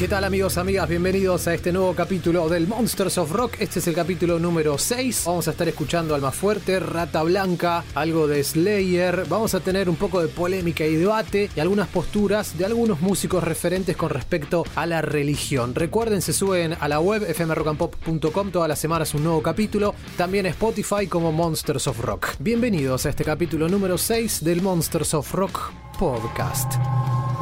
¿Qué 0.00 0.08
tal 0.08 0.24
amigos, 0.24 0.56
amigas? 0.56 0.88
Bienvenidos 0.88 1.46
a 1.46 1.52
este 1.52 1.72
nuevo 1.72 1.94
capítulo 1.94 2.48
del 2.48 2.66
Monsters 2.66 3.18
of 3.18 3.32
Rock. 3.32 3.56
Este 3.58 3.80
es 3.80 3.86
el 3.86 3.94
capítulo 3.94 4.38
número 4.38 4.78
6. 4.78 5.24
Vamos 5.26 5.46
a 5.46 5.50
estar 5.50 5.68
escuchando 5.68 6.14
Alma 6.14 6.30
Fuerte, 6.30 6.80
Rata 6.80 7.22
Blanca, 7.22 7.84
algo 7.94 8.26
de 8.26 8.42
Slayer. 8.42 9.26
Vamos 9.28 9.54
a 9.54 9.60
tener 9.60 9.90
un 9.90 9.96
poco 9.96 10.22
de 10.22 10.28
polémica 10.28 10.86
y 10.86 10.94
debate 10.94 11.50
y 11.54 11.60
algunas 11.60 11.86
posturas 11.88 12.56
de 12.56 12.64
algunos 12.64 13.02
músicos 13.02 13.44
referentes 13.44 13.94
con 13.94 14.08
respecto 14.08 14.64
a 14.74 14.86
la 14.86 15.02
religión. 15.02 15.74
Recuerden, 15.74 16.22
se 16.22 16.32
suben 16.32 16.74
a 16.80 16.88
la 16.88 16.98
web 16.98 17.22
fmrockandpop.com 17.34 18.52
todas 18.52 18.70
las 18.70 18.78
semanas 18.78 19.12
un 19.12 19.24
nuevo 19.24 19.42
capítulo. 19.42 19.94
También 20.16 20.46
Spotify 20.46 21.08
como 21.08 21.30
Monsters 21.30 21.88
of 21.88 22.00
Rock. 22.00 22.28
Bienvenidos 22.38 23.04
a 23.04 23.10
este 23.10 23.22
capítulo 23.22 23.68
número 23.68 23.98
6 23.98 24.44
del 24.44 24.62
Monsters 24.62 25.12
of 25.12 25.30
Rock 25.34 25.72
podcast. 25.98 26.72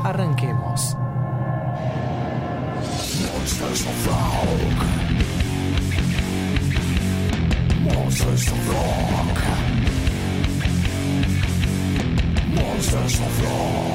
Arranquemos. 0.03 0.97
Monsters 3.61 3.87
of 3.87 4.07
Rock. 4.07 4.87
Monsters 7.83 8.53
of 8.53 8.69
Rock. 8.71 9.39
Monsters 12.55 13.21
of 13.21 13.43
Rock. 13.43 13.89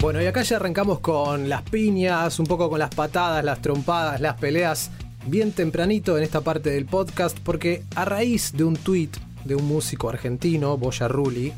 Bueno, 0.00 0.22
y 0.22 0.26
acá 0.26 0.42
ya 0.42 0.56
arrancamos 0.56 1.00
con 1.00 1.48
las 1.48 1.62
piñas, 1.62 2.38
un 2.38 2.46
poco 2.46 2.70
con 2.70 2.78
las 2.78 2.94
patadas, 2.94 3.44
las 3.44 3.60
trompadas, 3.60 4.20
las 4.20 4.36
peleas, 4.36 4.90
bien 5.26 5.52
tempranito 5.52 6.16
en 6.16 6.22
esta 6.22 6.40
parte 6.40 6.70
del 6.70 6.86
podcast, 6.86 7.38
porque 7.40 7.84
a 7.94 8.06
raíz 8.06 8.52
de 8.54 8.64
un 8.64 8.76
tweet 8.76 9.10
de 9.44 9.54
un 9.54 9.68
músico 9.68 10.08
argentino, 10.08 10.78
Boya 10.78 11.06
Rulli, 11.06 11.52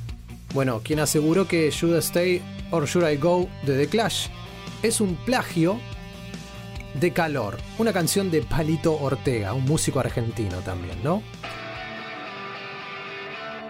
bueno, 0.54 0.80
quien 0.82 0.98
aseguró 0.98 1.46
que 1.46 1.70
Should 1.70 1.94
I 1.94 1.98
Stay 1.98 2.42
or 2.72 2.86
Should 2.86 3.08
I 3.08 3.16
Go 3.16 3.48
de 3.64 3.78
The 3.78 3.88
Clash 3.88 4.26
es 4.82 5.00
un 5.00 5.14
plagio 5.24 5.78
de 6.94 7.12
Calor, 7.12 7.58
una 7.78 7.92
canción 7.92 8.30
de 8.30 8.42
Palito 8.42 9.00
Ortega, 9.00 9.54
un 9.54 9.64
músico 9.64 10.00
argentino 10.00 10.58
también, 10.58 11.02
¿no? 11.02 11.22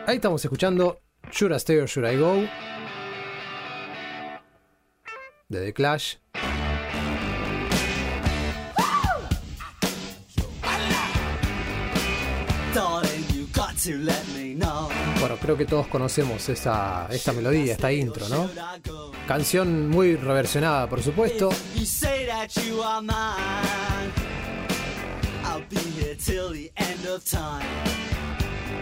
Ahí 0.06 0.16
estamos 0.16 0.42
escuchando 0.44 0.98
Should 1.32 1.52
I 1.52 1.56
Stay 1.56 1.78
or 1.78 1.88
Should 1.88 2.04
I 2.04 2.16
Go 2.16 2.46
de 5.48 5.60
The 5.60 5.72
Clash. 5.72 6.16
Darling, 12.74 13.24
you 13.34 13.46
got 13.52 13.76
to 13.78 13.98
let 13.98 14.24
me 14.34 14.54
know. 14.54 14.88
Bueno, 15.20 15.36
creo 15.36 15.56
que 15.56 15.66
todos 15.66 15.86
conocemos 15.88 16.48
esta, 16.48 17.06
esta 17.10 17.32
melodía, 17.32 17.72
esta 17.72 17.92
intro, 17.92 18.28
¿no? 18.28 18.50
Canción 19.26 19.88
muy 19.88 20.16
reversionada, 20.16 20.88
por 20.88 21.02
supuesto. 21.02 21.50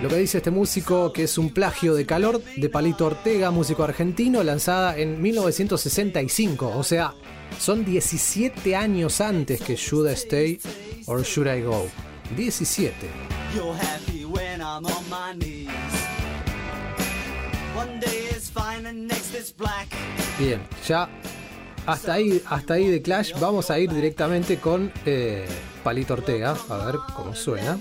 Lo 0.02 0.08
que 0.08 0.16
dice 0.16 0.38
este 0.38 0.50
músico 0.50 1.12
que 1.12 1.24
es 1.24 1.36
un 1.36 1.50
plagio 1.50 1.94
de 1.94 2.06
calor 2.06 2.42
de 2.56 2.68
Palito 2.70 3.04
Ortega, 3.04 3.50
músico 3.50 3.84
argentino, 3.84 4.42
lanzada 4.42 4.96
en 4.96 5.20
1965. 5.20 6.72
O 6.74 6.82
sea, 6.82 7.12
son 7.58 7.84
17 7.84 8.74
años 8.74 9.20
antes 9.20 9.60
que 9.60 9.76
Should 9.76 10.08
I 10.10 10.14
Stay 10.14 10.60
or 11.06 11.22
Should 11.22 11.54
I 11.54 11.60
Go. 11.62 11.86
17. 12.34 12.92
You're 13.54 13.76
happy 13.76 14.24
when 14.24 14.60
I'm 14.62 14.86
on 14.86 15.04
my 15.10 15.34
knees. 15.36 15.68
One 17.76 18.00
day 18.00 18.28
is 18.34 18.50
fine 18.50 18.86
and 18.86 19.06
next 19.06 19.34
is 19.34 19.54
black. 19.54 19.88
Bien, 20.38 20.62
ya 20.88 21.10
hasta 21.84 22.14
ahí, 22.14 22.42
hasta 22.46 22.74
ahí 22.74 22.88
de 22.88 23.02
Clash. 23.02 23.38
Vamos 23.38 23.70
a 23.70 23.78
ir 23.78 23.92
directamente 23.92 24.58
con 24.58 24.90
eh, 25.04 25.46
Palito 25.84 26.14
Ortega. 26.14 26.56
A 26.70 26.86
ver 26.86 26.96
cómo 27.14 27.34
suena. 27.34 27.78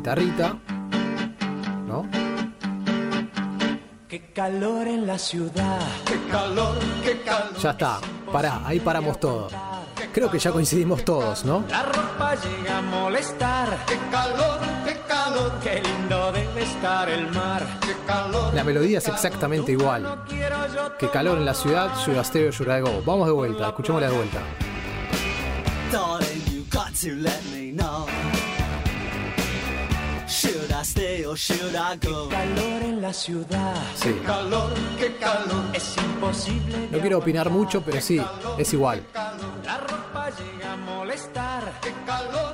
Guitarrita. 0.00 0.56
¿No? 1.86 2.08
Qué 4.08 4.32
calor 4.32 4.88
en 4.88 5.06
la 5.06 5.18
ciudad. 5.18 5.78
Qué 6.06 6.18
calor, 6.30 6.78
qué 7.04 7.20
calor. 7.20 7.56
Ya 7.58 7.70
está. 7.72 8.00
Pará, 8.32 8.62
ahí 8.64 8.80
paramos 8.80 9.20
todo. 9.20 9.48
Qué 9.94 10.08
Creo 10.10 10.30
que 10.30 10.38
ya 10.38 10.52
coincidimos 10.52 11.04
todos, 11.04 11.44
¿no? 11.44 11.64
La 11.68 11.82
ropa 11.82 12.34
llega 12.34 12.78
a 12.78 12.82
molestar. 12.82 13.84
Qué 13.86 13.98
calor, 14.10 14.58
qué 14.86 14.96
calor. 15.06 15.52
Qué 15.62 15.82
lindo 15.82 16.32
debe 16.32 16.62
estar 16.62 17.08
el 17.10 17.30
mar. 17.32 17.62
Qué 17.82 17.94
calor. 18.06 18.54
La 18.54 18.64
melodía 18.64 18.98
es 18.98 19.08
exactamente 19.08 19.72
igual. 19.72 20.24
Que 20.98 21.10
calor 21.10 21.36
en 21.36 21.44
la 21.44 21.52
ciudad, 21.54 21.94
Sugar 22.02 22.24
Stereo, 22.24 22.52
Sugar 22.52 22.80
Go. 22.80 23.02
Vamos 23.04 23.26
de 23.26 23.32
vuelta, 23.34 23.66
escuchémosla 23.68 24.08
de 24.08 24.16
vuelta. 24.16 24.38
Darling, 25.92 26.42
you 26.50 26.64
got 26.70 26.94
to 26.94 27.14
let 27.16 27.42
me 27.52 27.72
know. 27.72 28.06
Should 30.90 31.02
I 31.02 31.14
stay 31.14 31.24
or 31.24 31.36
should 31.36 31.76
I 31.76 31.96
go? 31.96 32.28
calor 32.28 32.82
en 32.82 33.00
la 33.00 33.12
ciudad. 33.12 33.76
Sí. 33.94 34.12
Calor, 34.26 34.74
qué 34.98 35.14
calor. 35.16 35.64
Es 35.72 35.96
imposible. 35.96 36.88
No 36.90 36.98
quiero 36.98 37.18
opinar 37.18 37.48
mucho, 37.48 37.80
pero 37.82 38.00
sí, 38.00 38.20
es 38.58 38.72
igual. 38.72 39.02
La 39.14 39.78
ropa 39.78 40.30
llega 40.30 40.72
a 40.72 40.76
molestar. 40.76 41.72
Qué 41.80 41.92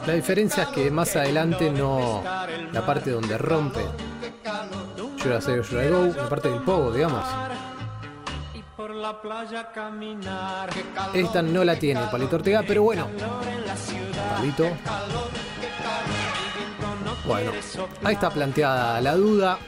La 0.06 0.12
diferencia 0.12 0.64
es 0.64 0.68
que 0.70 0.90
más 0.90 1.16
adelante 1.16 1.70
no. 1.70 2.22
La 2.72 2.84
parte 2.84 3.10
donde 3.10 3.38
rompe 3.38 3.80
Go, 5.24 6.14
la 6.14 6.28
parte 6.28 6.50
del 6.50 6.60
pogo, 6.60 6.92
digamos. 6.92 7.24
La 9.06 9.20
playa 9.22 9.70
caminar. 9.72 10.68
Esta 11.14 11.40
no 11.40 11.62
la 11.62 11.78
tiene 11.78 12.00
Palito 12.10 12.36
Ortega, 12.36 12.64
pero 12.66 12.82
bueno. 12.82 13.08
calor 13.16 13.46
en 13.46 13.66
la 13.66 13.76
ciudad. 13.76 14.36
Palito. 14.36 14.64
Bueno, 17.24 17.52
ahí 18.02 18.14
está 18.14 18.30
planteada 18.30 19.00
la 19.00 19.14
duda. 19.14 19.58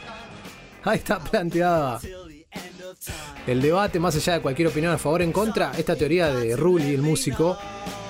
Ahí 0.84 0.98
está 0.98 1.18
planteada 1.18 2.00
el 3.46 3.62
debate, 3.62 3.98
más 3.98 4.14
allá 4.16 4.34
de 4.34 4.40
cualquier 4.40 4.68
opinión 4.68 4.92
a 4.92 4.98
favor 4.98 5.20
o 5.20 5.24
en 5.24 5.32
contra. 5.32 5.72
Esta 5.76 5.96
teoría 5.96 6.32
de 6.32 6.56
Rulli, 6.56 6.94
el 6.94 7.02
músico, 7.02 7.58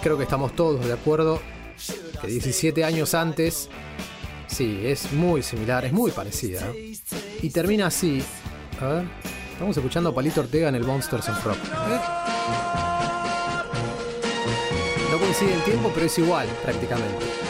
creo 0.02 0.16
que 0.16 0.24
estamos 0.24 0.54
todos 0.54 0.84
de 0.84 0.92
acuerdo 0.92 1.40
que 2.20 2.26
17 2.26 2.84
años 2.84 3.14
antes, 3.14 3.68
sí, 4.46 4.80
es 4.84 5.12
muy 5.12 5.42
similar, 5.42 5.84
es 5.84 5.92
muy 5.92 6.10
parecida. 6.10 6.66
Y 7.40 7.50
termina 7.50 7.86
así. 7.86 8.22
A 8.80 8.86
ver, 8.86 9.04
estamos 9.52 9.76
escuchando 9.76 10.10
a 10.10 10.14
Palito 10.14 10.40
Ortega 10.40 10.68
en 10.68 10.74
el 10.74 10.84
Monsters 10.84 11.28
of 11.28 11.44
Rock. 11.44 11.58
No 15.10 15.18
coincide 15.18 15.54
el 15.54 15.62
tiempo, 15.62 15.90
pero 15.94 16.06
es 16.06 16.18
igual 16.18 16.48
prácticamente. 16.64 17.47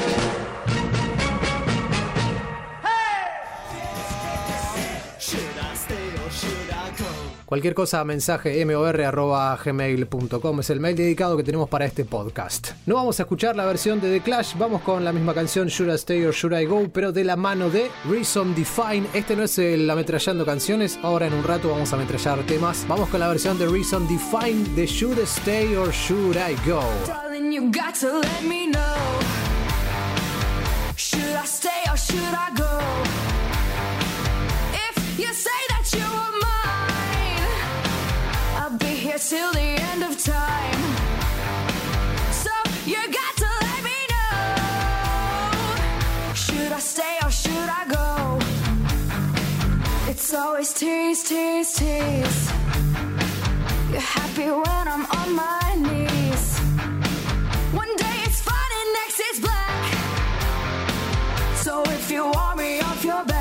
Cualquier 7.49 7.73
cosa, 7.73 8.05
mensaje 8.05 8.63
mor.gmail.com 8.67 10.61
es 10.61 10.69
el 10.69 10.81
mail 10.81 10.95
dedicado 10.95 11.35
que 11.35 11.43
tenemos 11.43 11.67
para 11.71 11.87
este 11.87 12.05
podcast. 12.05 12.73
No 12.85 12.97
vamos 12.97 13.19
a 13.19 13.23
escuchar 13.23 13.57
la 13.57 13.65
versión 13.65 14.03
de 14.03 14.13
The 14.13 14.21
Clash, 14.23 14.55
vamos 14.59 14.83
con 14.83 15.03
la 15.03 15.15
misma 15.15 15.33
canción 15.33 15.69
Should 15.69 15.91
I 15.91 15.95
Stay 15.95 16.27
or 16.27 16.35
Should 16.35 16.55
I 16.55 16.67
Go, 16.67 16.91
pero 16.93 17.11
de 17.11 17.25
la 17.25 17.37
mano 17.37 17.71
de 17.71 17.91
Reason 18.05 18.55
Define. 18.55 19.07
Este 19.15 19.35
no 19.35 19.45
es 19.45 19.59
el 19.59 19.89
ametrallando 19.89 20.45
canciones, 20.45 20.99
ahora 21.03 21.27
en 21.27 21.33
un 21.33 21.43
rato 21.43 21.71
vamos 21.71 21.91
a 21.91 21.97
ametrallar 21.97 22.43
temas. 22.43 22.85
Vamos 22.87 23.09
con 23.09 23.19
la 23.19 23.29
versión 23.29 23.59
de 23.59 23.67
Reason 23.67 24.07
Define 24.07 24.69
de 24.77 24.85
Should 24.85 25.19
I 25.19 25.23
Stay 25.23 25.75
or 25.75 25.91
Should 25.91 26.37
I 26.37 26.55
Go. 26.69 26.83
You 27.51 27.63
let 27.73 28.43
me 28.43 28.67
know. 28.67 28.95
Should 30.97 31.35
I 31.35 31.47
stay 31.47 31.91
or 31.91 31.97
should 31.97 32.19
I 32.19 32.51
go? 32.55 32.79
If 34.75 35.19
you 35.19 35.33
say 35.33 35.51
that 35.71 35.91
you 35.97 36.58
Till 39.21 39.53
the 39.53 39.61
end 39.61 40.05
of 40.05 40.17
time. 40.17 40.83
So 42.31 42.51
you 42.87 42.97
got 42.97 43.37
to 43.37 43.49
let 43.67 43.83
me 43.83 43.99
know. 44.13 44.35
Should 46.35 46.73
I 46.73 46.79
stay 46.79 47.19
or 47.25 47.31
should 47.31 47.69
I 47.81 47.85
go? 47.99 48.39
It's 50.09 50.33
always 50.33 50.73
tease, 50.73 51.25
tease, 51.25 51.75
tease. 51.75 52.51
You're 53.91 54.01
happy 54.01 54.51
when 54.51 54.89
I'm 54.95 55.05
on 55.21 55.35
my 55.35 55.75
knees. 55.77 56.59
One 57.75 57.95
day 57.97 58.23
it's 58.25 58.41
fine 58.41 58.73
and 58.81 58.93
next 59.01 59.19
it's 59.29 59.41
black. 59.41 59.93
So 61.57 61.83
if 61.83 62.11
you 62.11 62.25
want 62.25 62.57
me 62.59 62.81
off 62.81 63.05
your 63.05 63.25
back, 63.25 63.38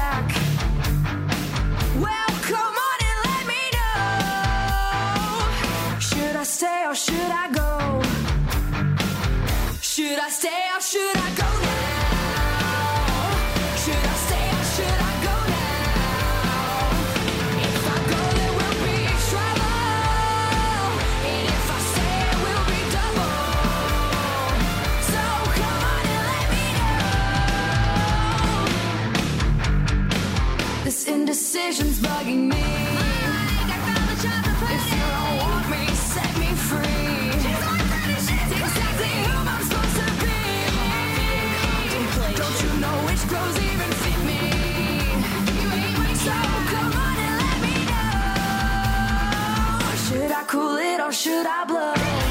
stay 6.47 6.85
or 6.87 6.95
should 6.95 7.31
I 7.43 7.49
go? 7.51 8.01
Should 9.81 10.17
I 10.17 10.29
stay 10.29 10.63
or 10.75 10.81
should 10.81 11.17
I 11.17 11.29
go 11.35 11.49
now? 11.67 12.47
Should 13.83 14.05
I 14.13 14.15
stay 14.25 14.47
or 14.55 14.63
should 14.75 14.99
I 15.09 15.13
go 15.27 15.35
now? 15.55 16.91
If 17.67 17.83
I 17.95 17.99
go, 18.11 18.21
there 18.39 18.53
will 18.59 18.77
be 18.87 18.97
trouble. 19.27 19.75
And 21.31 21.45
if 21.57 21.67
I 21.77 21.79
stay, 21.91 22.17
it 22.31 22.37
will 22.45 22.65
be 22.71 22.81
double. 22.95 23.37
So 25.11 25.21
come 25.59 25.81
on 25.93 26.03
and 26.15 26.23
let 26.31 26.47
me 26.53 26.65
know. 26.79 26.93
This 30.85 30.99
indecision's 31.07 31.97
bugging 31.99 32.43
me. 32.53 32.96
Cool 50.57 50.77
it 50.77 50.99
or 50.99 51.11
should 51.11 51.45
I 51.45 51.65
blow? 51.65 52.26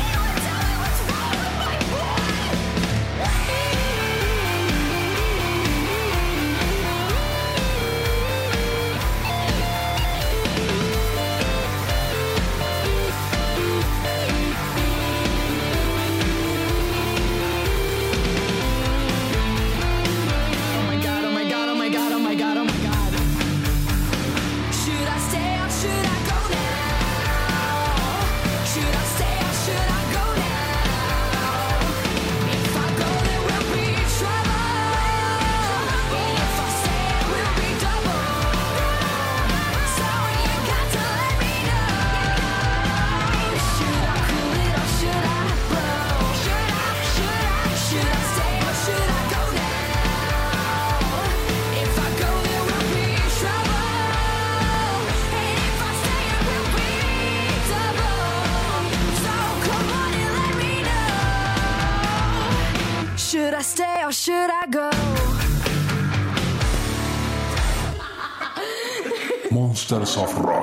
Of 70.16 70.35
Rock. 70.38 70.55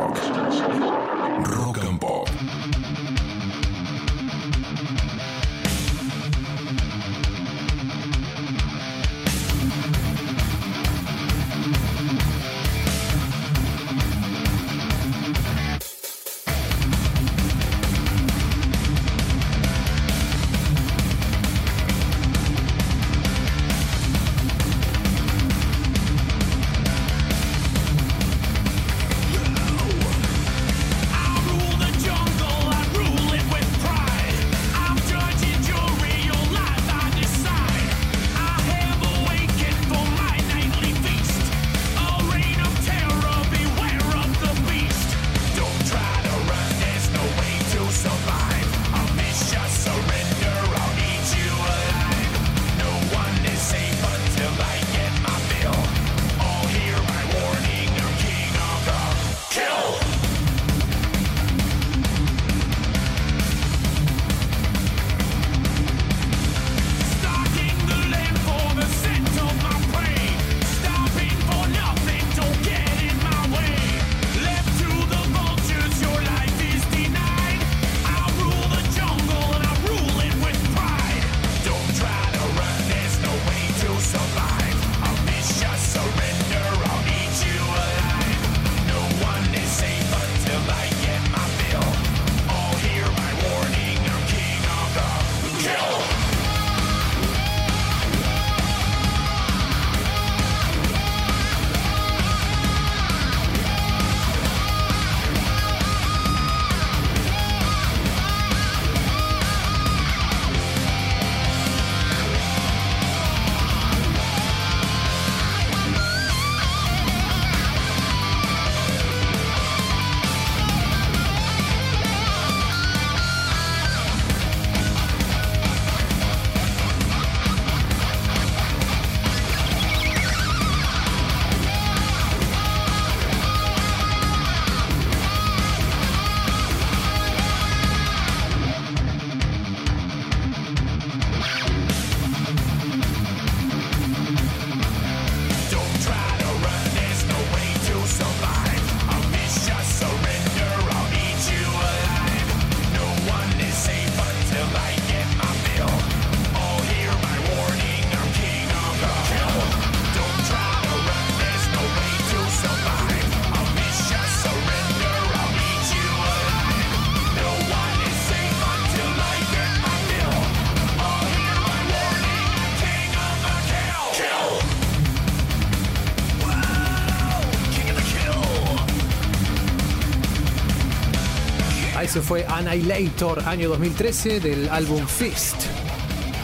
Eso 182.14 182.22
fue 182.22 182.46
Annihilator, 182.46 183.42
año 183.48 183.70
2013, 183.70 184.40
del 184.40 184.70
álbum 184.70 185.04
Fist. 185.08 185.56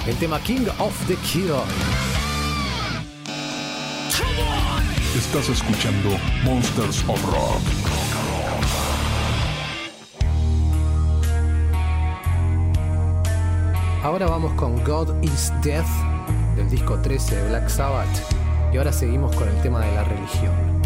El 0.08 0.16
tema 0.16 0.40
King 0.40 0.66
of 0.80 0.96
the 1.06 1.14
Kill. 1.18 1.52
Estás 5.16 5.48
escuchando 5.48 6.10
Monsters 6.44 7.04
of 7.08 7.24
Rock. 7.24 7.62
Ahora 14.02 14.26
vamos 14.26 14.52
con 14.54 14.84
God 14.84 15.22
is 15.22 15.54
Death 15.62 15.86
del 16.56 16.68
disco 16.68 16.98
13 17.00 17.36
de 17.36 17.50
Black 17.50 17.70
Sabbath 17.70 18.10
y 18.74 18.78
ahora 18.78 18.92
seguimos 18.92 19.36
con 19.36 19.48
el 19.48 19.62
tema 19.62 19.86
de 19.86 19.94
la 19.94 20.04
religión. 20.04 20.79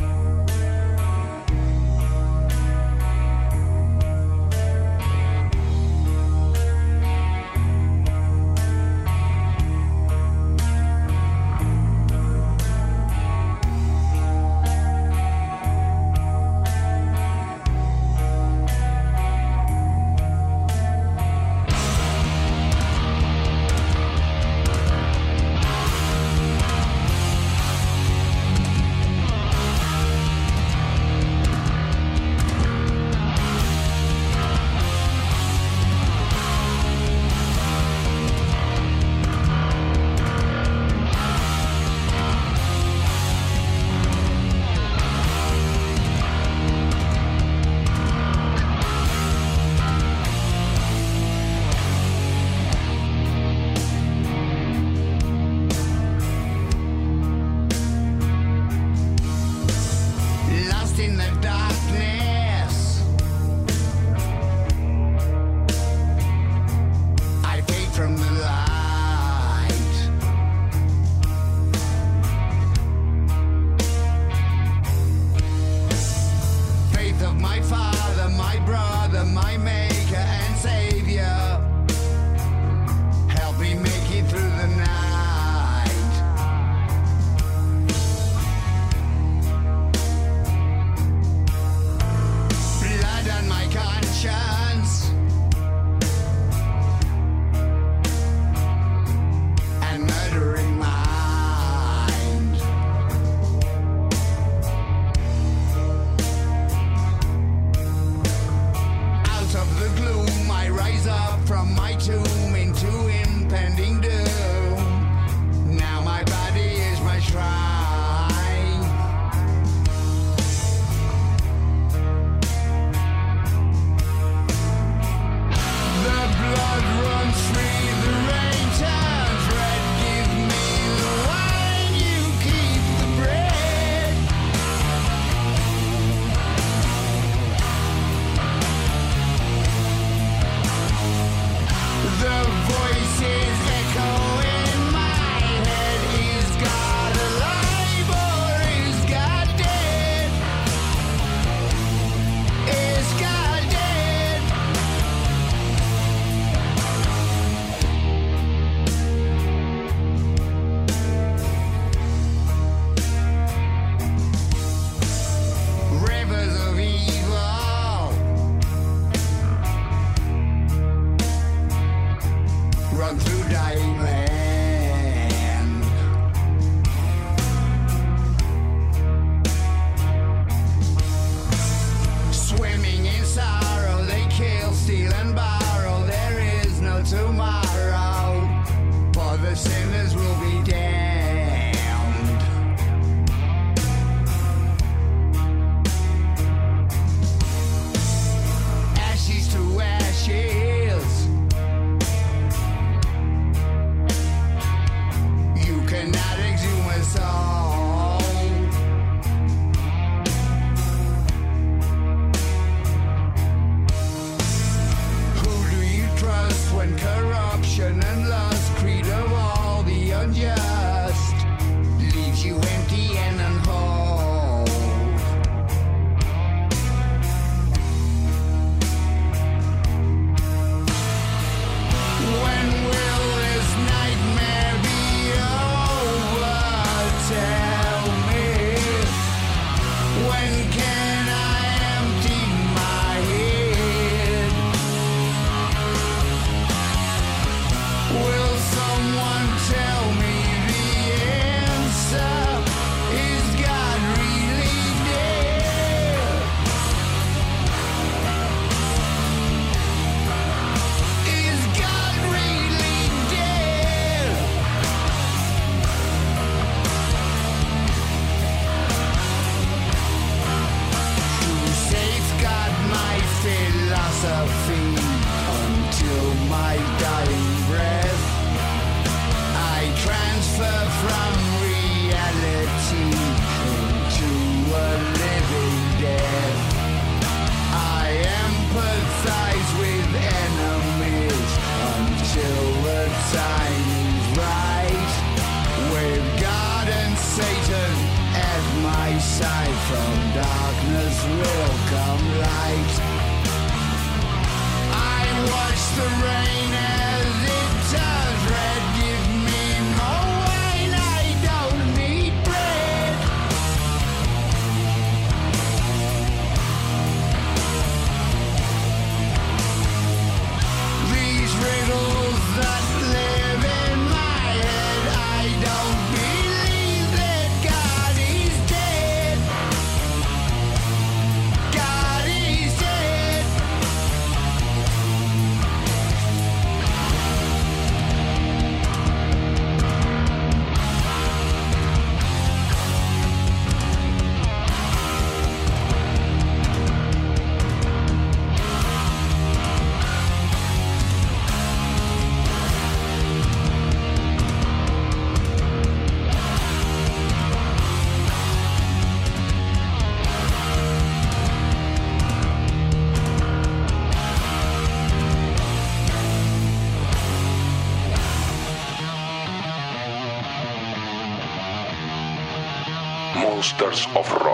Monsters 373.63 374.07
of 374.13 374.29
Rock. 374.43 374.52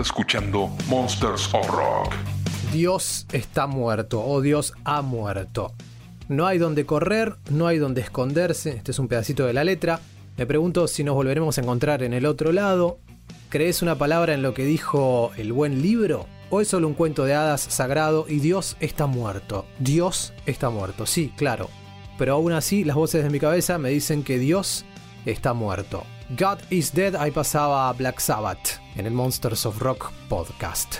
Escuchando 0.00 0.70
Monsters 0.88 1.52
of 1.54 1.68
Rock. 1.68 2.14
Dios 2.72 3.26
está 3.32 3.66
muerto 3.66 4.24
o 4.24 4.40
Dios 4.40 4.74
ha 4.84 5.02
muerto. 5.02 5.72
No 6.28 6.46
hay 6.46 6.58
donde 6.58 6.86
correr, 6.86 7.34
no 7.50 7.66
hay 7.66 7.78
donde 7.78 8.00
esconderse. 8.00 8.70
Este 8.70 8.92
es 8.92 8.98
un 8.98 9.08
pedacito 9.08 9.46
de 9.46 9.52
la 9.52 9.64
letra. 9.64 10.00
Me 10.36 10.46
pregunto 10.46 10.86
si 10.86 11.04
nos 11.04 11.14
volveremos 11.14 11.58
a 11.58 11.60
encontrar 11.60 12.02
en 12.02 12.12
el 12.12 12.26
otro 12.26 12.52
lado. 12.52 12.98
¿Crees 13.48 13.82
una 13.82 13.96
palabra 13.96 14.34
en 14.34 14.42
lo 14.42 14.54
que 14.54 14.64
dijo 14.64 15.32
el 15.36 15.52
buen 15.52 15.82
libro? 15.82 16.26
¿O 16.50 16.60
es 16.60 16.68
solo 16.68 16.86
un 16.86 16.94
cuento 16.94 17.24
de 17.24 17.34
hadas 17.34 17.60
sagrado 17.60 18.26
y 18.28 18.38
Dios 18.38 18.76
está 18.80 19.06
muerto? 19.06 19.66
Dios 19.80 20.32
está 20.46 20.70
muerto, 20.70 21.06
sí, 21.06 21.32
claro. 21.36 21.68
Pero 22.16 22.34
aún 22.34 22.52
así 22.52 22.84
las 22.84 22.96
voces 22.96 23.24
de 23.24 23.30
mi 23.30 23.40
cabeza 23.40 23.78
me 23.78 23.90
dicen 23.90 24.22
que 24.22 24.38
Dios 24.38 24.84
está 25.26 25.52
muerto. 25.52 26.04
God 26.38 26.58
is 26.70 26.92
Dead 26.92 27.16
ahí 27.16 27.32
pasaba 27.32 27.92
Black 27.92 28.20
Sabbath 28.20 28.78
en 28.94 29.04
el 29.04 29.12
Monsters 29.12 29.66
of 29.66 29.80
Rock 29.80 30.12
podcast. 30.28 30.98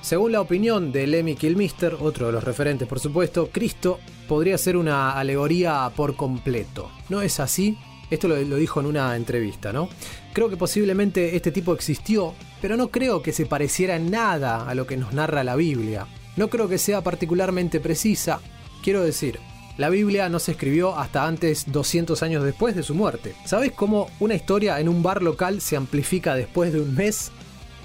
Según 0.00 0.32
la 0.32 0.40
opinión 0.40 0.90
de 0.90 1.06
Lemmy 1.06 1.36
Kilmister, 1.36 1.96
otro 2.00 2.26
de 2.26 2.32
los 2.32 2.42
referentes 2.42 2.88
por 2.88 2.98
supuesto, 2.98 3.50
Cristo 3.52 4.00
podría 4.26 4.58
ser 4.58 4.76
una 4.76 5.12
alegoría 5.12 5.88
por 5.94 6.16
completo. 6.16 6.90
¿No 7.08 7.22
es 7.22 7.38
así? 7.38 7.78
Esto 8.10 8.26
lo, 8.26 8.36
lo 8.36 8.56
dijo 8.56 8.80
en 8.80 8.86
una 8.86 9.14
entrevista, 9.14 9.72
¿no? 9.72 9.88
Creo 10.32 10.48
que 10.48 10.56
posiblemente 10.56 11.36
este 11.36 11.52
tipo 11.52 11.72
existió, 11.72 12.34
pero 12.60 12.76
no 12.76 12.88
creo 12.88 13.22
que 13.22 13.32
se 13.32 13.46
pareciera 13.46 14.00
nada 14.00 14.68
a 14.68 14.74
lo 14.74 14.88
que 14.88 14.96
nos 14.96 15.12
narra 15.12 15.44
la 15.44 15.54
Biblia. 15.54 16.08
No 16.36 16.48
creo 16.48 16.68
que 16.68 16.78
sea 16.78 17.00
particularmente 17.02 17.78
precisa. 17.78 18.40
Quiero 18.82 19.02
decir, 19.04 19.38
la 19.78 19.90
Biblia 19.90 20.28
no 20.28 20.40
se 20.40 20.50
escribió 20.50 20.98
hasta 20.98 21.24
antes 21.24 21.70
200 21.70 22.20
años 22.24 22.42
después 22.42 22.74
de 22.74 22.82
su 22.82 22.96
muerte. 22.96 23.34
¿Sabes 23.44 23.70
cómo 23.72 24.10
una 24.18 24.34
historia 24.34 24.80
en 24.80 24.88
un 24.88 25.04
bar 25.04 25.22
local 25.22 25.60
se 25.60 25.76
amplifica 25.76 26.34
después 26.34 26.72
de 26.72 26.80
un 26.80 26.96
mes? 26.96 27.30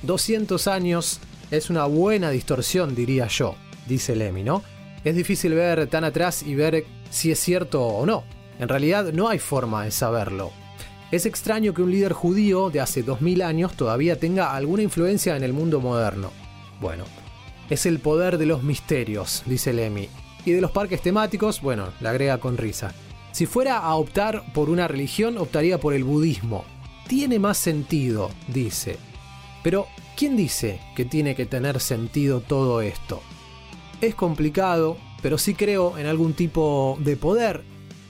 200 0.01 0.67
años 0.67 1.19
es 1.51 1.69
una 1.69 1.85
buena 1.85 2.31
distorsión, 2.31 2.95
diría 2.95 3.27
yo, 3.27 3.55
dice 3.87 4.15
Lemmy, 4.15 4.43
¿no? 4.43 4.63
Es 5.03 5.15
difícil 5.15 5.53
ver 5.53 5.85
tan 5.85 6.03
atrás 6.03 6.41
y 6.41 6.55
ver 6.55 6.83
si 7.11 7.31
es 7.31 7.39
cierto 7.39 7.83
o 7.85 8.07
no. 8.07 8.23
En 8.59 8.69
realidad 8.69 9.13
no 9.13 9.29
hay 9.29 9.37
forma 9.37 9.85
de 9.85 9.91
saberlo. 9.91 10.51
Es 11.11 11.27
extraño 11.27 11.75
que 11.75 11.83
un 11.83 11.91
líder 11.91 12.13
judío 12.13 12.71
de 12.71 12.79
hace 12.79 13.03
2000 13.03 13.43
años 13.43 13.73
todavía 13.73 14.17
tenga 14.17 14.55
alguna 14.55 14.81
influencia 14.81 15.37
en 15.37 15.43
el 15.43 15.53
mundo 15.53 15.79
moderno. 15.79 16.31
Bueno, 16.81 17.03
es 17.69 17.85
el 17.85 17.99
poder 17.99 18.39
de 18.39 18.47
los 18.47 18.63
misterios, 18.63 19.43
dice 19.45 19.73
Lemmy. 19.73 20.09
Y 20.45 20.51
de 20.51 20.61
los 20.61 20.71
parques 20.71 21.01
temáticos, 21.01 21.61
bueno, 21.61 21.89
le 22.01 22.09
agrega 22.09 22.37
con 22.37 22.57
risa. 22.57 22.93
Si 23.31 23.45
fuera 23.45 23.79
a 23.79 23.95
optar 23.95 24.43
por 24.53 24.69
una 24.69 24.87
religión, 24.87 25.37
optaría 25.37 25.79
por 25.79 25.93
el 25.93 26.03
budismo. 26.03 26.65
Tiene 27.07 27.39
más 27.39 27.57
sentido, 27.57 28.29
dice. 28.47 28.97
Pero, 29.63 29.87
¿quién 30.15 30.35
dice 30.35 30.79
que 30.95 31.05
tiene 31.05 31.35
que 31.35 31.45
tener 31.45 31.79
sentido 31.79 32.41
todo 32.41 32.81
esto? 32.81 33.21
Es 34.01 34.15
complicado, 34.15 34.97
pero 35.21 35.37
sí 35.37 35.55
creo 35.55 35.97
en 35.97 36.05
algún 36.05 36.33
tipo 36.33 36.97
de 36.99 37.15
poder. 37.15 37.63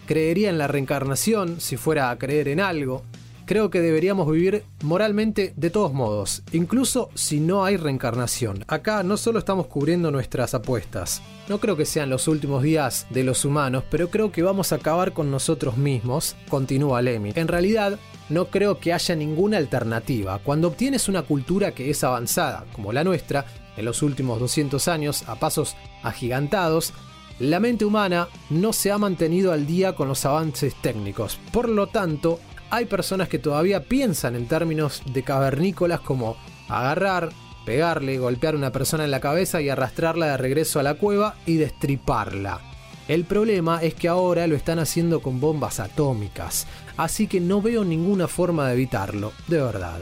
Creería 0.08 0.50
en 0.50 0.58
la 0.58 0.68
reencarnación 0.68 1.62
si 1.62 1.78
fuera 1.78 2.10
a 2.10 2.18
creer 2.18 2.48
en 2.48 2.60
algo. 2.60 3.04
Creo 3.46 3.70
que 3.70 3.82
deberíamos 3.82 4.30
vivir 4.30 4.64
moralmente 4.84 5.54
de 5.56 5.70
todos 5.70 5.94
modos, 5.94 6.44
incluso 6.52 7.10
si 7.14 7.40
no 7.40 7.64
hay 7.64 7.78
reencarnación. 7.78 8.66
Acá 8.68 9.04
no 9.04 9.18
solo 9.18 9.40
estamos 9.40 9.68
cubriendo 9.68 10.12
nuestras 10.12 10.54
apuestas. 10.54 11.22
No 11.50 11.60
creo 11.60 11.76
que 11.76 11.86
sean 11.86 12.10
los 12.10 12.30
últimos 12.30 12.64
días 12.64 13.06
de 13.10 13.26
los 13.26 13.44
humanos, 13.44 13.84
pero 13.90 14.10
creo 14.10 14.32
que 14.32 14.44
vamos 14.44 14.72
a 14.72 14.76
acabar 14.76 15.12
con 15.12 15.30
nosotros 15.30 15.76
mismos, 15.76 16.38
continúa 16.48 17.02
Lemmy. 17.02 17.34
En 17.36 17.50
realidad, 17.50 18.00
no 18.30 18.46
creo 18.46 18.80
que 18.80 18.94
haya 18.94 19.14
ninguna 19.16 19.58
alternativa. 19.58 20.40
Cuando 20.40 20.70
obtienes 20.70 21.10
una 21.10 21.24
cultura 21.24 21.74
que 21.74 21.90
es 21.90 22.02
avanzada, 22.04 22.66
como 22.72 22.94
la 22.94 23.04
nuestra, 23.04 23.46
en 23.76 23.84
los 23.84 24.02
últimos 24.02 24.40
200 24.40 24.88
años, 24.88 25.24
a 25.28 25.36
pasos 25.36 25.76
agigantados, 26.02 26.94
la 27.40 27.60
mente 27.60 27.84
humana 27.84 28.30
no 28.50 28.72
se 28.72 28.92
ha 28.92 28.98
mantenido 28.98 29.52
al 29.52 29.68
día 29.68 29.96
con 29.96 30.08
los 30.08 30.26
avances 30.26 30.76
técnicos. 30.76 31.40
Por 31.52 31.68
lo 31.68 31.88
tanto, 31.88 32.40
hay 32.70 32.86
personas 32.86 33.28
que 33.28 33.40
todavía 33.40 33.84
piensan 33.84 34.36
en 34.36 34.48
términos 34.48 35.02
de 35.12 35.24
cavernícolas 35.24 36.00
como 36.00 36.38
agarrar, 36.70 37.32
pegarle, 37.66 38.18
golpear 38.18 38.56
a 38.56 38.58
una 38.58 38.72
persona 38.72 39.04
en 39.04 39.12
la 39.12 39.20
cabeza 39.20 39.62
y 39.62 39.70
arrastrarla 39.70 40.28
de 40.28 40.38
regreso 40.38 40.80
a 40.80 40.84
la 40.84 40.96
cueva 40.96 41.36
y 41.46 41.58
destriparla. 41.58 42.62
El 43.08 43.26
problema 43.26 43.82
es 43.82 43.96
que 43.96 44.08
ahora 44.08 44.48
lo 44.48 44.56
están 44.56 44.80
haciendo 44.80 45.22
con 45.22 45.42
bombas 45.42 45.80
atómicas, 45.80 46.68
así 46.96 47.28
que 47.28 47.42
no 47.42 47.62
veo 47.62 47.84
ninguna 47.84 48.28
forma 48.28 48.68
de 48.68 48.74
evitarlo, 48.74 49.34
de 49.48 49.62
verdad. 49.62 50.02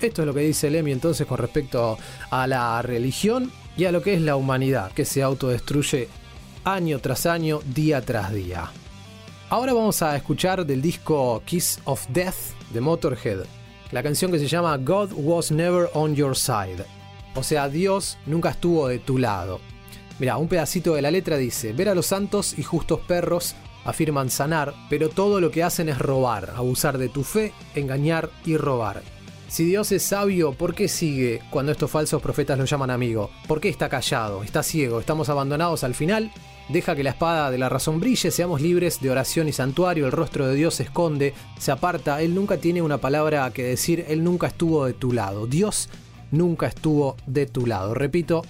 Esto 0.00 0.22
es 0.22 0.26
lo 0.26 0.34
que 0.34 0.40
dice 0.40 0.70
Lemmy 0.70 0.92
entonces 0.92 1.26
con 1.26 1.38
respecto 1.38 1.98
a 2.30 2.46
la 2.46 2.82
religión 2.82 3.52
y 3.76 3.84
a 3.84 3.92
lo 3.92 4.02
que 4.02 4.14
es 4.14 4.20
la 4.20 4.34
humanidad, 4.34 4.90
que 4.92 5.04
se 5.04 5.22
autodestruye 5.22 6.08
año 6.64 6.98
tras 6.98 7.26
año, 7.26 7.60
día 7.66 8.00
tras 8.00 8.32
día. 8.32 8.70
Ahora 9.48 9.72
vamos 9.72 10.02
a 10.02 10.16
escuchar 10.16 10.64
del 10.66 10.82
disco 10.82 11.42
Kiss 11.44 11.80
of 11.84 12.06
Death 12.08 12.54
de 12.72 12.80
Motorhead, 12.80 13.44
la 13.92 14.02
canción 14.02 14.32
que 14.32 14.38
se 14.38 14.48
llama 14.48 14.76
God 14.76 15.12
Was 15.14 15.50
Never 15.50 15.88
on 15.94 16.14
Your 16.14 16.36
Side. 16.36 16.99
O 17.34 17.42
sea, 17.42 17.68
Dios 17.68 18.18
nunca 18.26 18.50
estuvo 18.50 18.88
de 18.88 18.98
tu 18.98 19.18
lado. 19.18 19.60
Mira, 20.18 20.36
un 20.36 20.48
pedacito 20.48 20.94
de 20.94 21.02
la 21.02 21.10
letra 21.10 21.36
dice, 21.36 21.72
ver 21.72 21.88
a 21.88 21.94
los 21.94 22.06
santos 22.06 22.58
y 22.58 22.62
justos 22.62 23.00
perros 23.00 23.54
afirman 23.84 24.30
sanar, 24.30 24.74
pero 24.90 25.08
todo 25.08 25.40
lo 25.40 25.50
que 25.50 25.62
hacen 25.62 25.88
es 25.88 25.98
robar, 25.98 26.52
abusar 26.56 26.98
de 26.98 27.08
tu 27.08 27.24
fe, 27.24 27.52
engañar 27.74 28.30
y 28.44 28.56
robar. 28.56 29.02
Si 29.48 29.64
Dios 29.64 29.90
es 29.90 30.04
sabio, 30.04 30.52
¿por 30.52 30.74
qué 30.74 30.86
sigue 30.86 31.40
cuando 31.50 31.72
estos 31.72 31.90
falsos 31.90 32.22
profetas 32.22 32.58
lo 32.58 32.66
llaman 32.66 32.90
amigo? 32.90 33.30
¿Por 33.48 33.60
qué 33.60 33.68
está 33.68 33.88
callado? 33.88 34.44
¿Está 34.44 34.62
ciego? 34.62 35.00
¿Estamos 35.00 35.28
abandonados 35.28 35.82
al 35.82 35.94
final? 35.94 36.30
Deja 36.68 36.94
que 36.94 37.02
la 37.02 37.10
espada 37.10 37.50
de 37.50 37.58
la 37.58 37.68
razón 37.68 37.98
brille, 37.98 38.30
seamos 38.30 38.60
libres 38.60 39.00
de 39.00 39.10
oración 39.10 39.48
y 39.48 39.52
santuario, 39.52 40.06
el 40.06 40.12
rostro 40.12 40.46
de 40.46 40.54
Dios 40.54 40.74
se 40.76 40.84
esconde, 40.84 41.34
se 41.58 41.72
aparta, 41.72 42.22
Él 42.22 42.32
nunca 42.32 42.58
tiene 42.58 42.80
una 42.80 42.98
palabra 42.98 43.50
que 43.50 43.64
decir, 43.64 44.04
Él 44.06 44.22
nunca 44.22 44.46
estuvo 44.46 44.86
de 44.86 44.92
tu 44.92 45.12
lado, 45.12 45.48
Dios 45.48 45.88
nunca 46.30 46.66
estuvo 46.66 47.16
de 47.26 47.46
tu 47.46 47.66
lado. 47.66 47.94
Repito, 47.94 48.42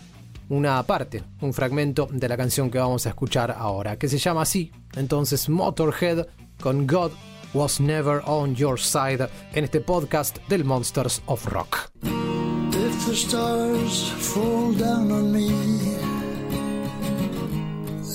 una 0.49 0.83
parte, 0.83 1.23
un 1.41 1.53
fragmento 1.53 2.09
de 2.11 2.29
la 2.29 2.37
canción 2.37 2.71
que 2.71 2.79
vamos 2.79 3.07
a 3.07 3.11
escuchar 3.11 3.55
ahora, 3.57 3.97
que 3.97 4.09
se 4.09 4.19
llama 4.19 4.43
así, 4.43 4.73
entonces 4.97 5.49
Motorhead 5.49 6.27
con 6.61 6.87
God 6.87 7.13
Was 7.55 7.81
Never 7.81 8.23
on 8.27 8.55
Your 8.55 8.79
Side 8.79 9.29
en 9.55 9.65
este 9.65 9.81
podcast 9.81 10.39
del 10.49 10.65
Monsters 10.65 11.23
of 11.27 11.47
Rock. 11.47 11.91
Fall 14.21 14.73
down 14.77 15.11
on 15.11 15.33
me 15.33 15.49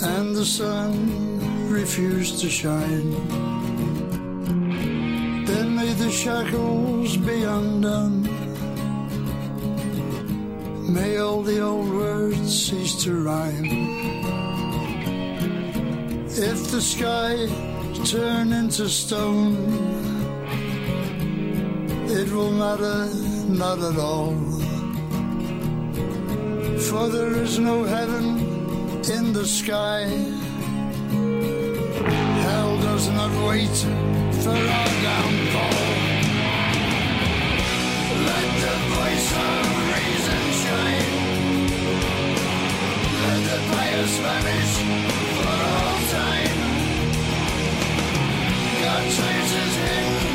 and 0.03 0.35
the 0.35 0.45
sun 0.45 1.69
refuse 1.69 2.39
to 2.39 2.49
shine, 2.49 3.11
then 5.45 5.75
may 5.75 5.91
the 5.93 6.09
shackles 6.09 7.17
be 7.17 7.43
undone. 7.43 8.54
May 10.87 11.17
all 11.17 11.41
the 11.41 11.59
old 11.61 11.89
words 11.89 12.67
cease 12.67 13.03
to 13.03 13.23
rhyme. 13.23 13.65
If 16.27 16.71
the 16.71 16.81
sky 16.81 17.47
turn 18.05 18.53
into 18.53 18.87
stone, 18.87 19.55
it 22.07 22.31
will 22.31 22.51
matter 22.51 23.09
not 23.49 23.79
at 23.79 23.97
all. 23.97 24.35
For 26.87 27.09
there 27.09 27.35
is 27.43 27.57
no 27.57 27.83
heaven 27.83 28.37
in 29.09 29.33
the 29.33 29.45
sky. 29.45 30.05
Hell 32.45 32.77
does 32.77 33.09
not 33.09 33.31
wait 33.47 33.77
for 34.43 34.57
our 34.77 34.91
downfall. 35.07 36.15
Let 38.29 38.49
the 38.63 38.75
voice 38.93 39.31
of 39.35 39.74
the 43.95 44.01
pious 44.01 44.17
vanish 44.19 44.77
for 45.35 45.47
all 45.47 45.99
time. 46.11 46.57
God 48.81 49.03
traces 49.11 49.75
him 49.75 50.34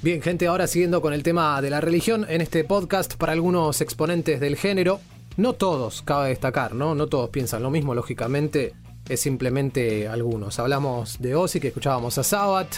Bien, 0.00 0.22
gente, 0.22 0.46
ahora 0.46 0.68
siguiendo 0.68 1.02
con 1.02 1.12
el 1.12 1.24
tema 1.24 1.60
de 1.60 1.70
la 1.70 1.80
religión, 1.80 2.24
en 2.28 2.40
este 2.40 2.62
podcast 2.62 3.16
para 3.16 3.32
algunos 3.32 3.80
exponentes 3.80 4.38
del 4.38 4.54
género, 4.54 5.00
no 5.36 5.54
todos, 5.54 6.02
cabe 6.02 6.28
destacar, 6.28 6.72
¿no? 6.72 6.94
No 6.94 7.08
todos 7.08 7.30
piensan 7.30 7.64
lo 7.64 7.70
mismo, 7.70 7.96
lógicamente, 7.96 8.74
es 9.08 9.18
simplemente 9.18 10.06
algunos. 10.06 10.60
Hablamos 10.60 11.18
de 11.18 11.34
Ozzy, 11.34 11.58
que 11.58 11.68
escuchábamos 11.68 12.16
a 12.16 12.22
Sabbath, 12.22 12.76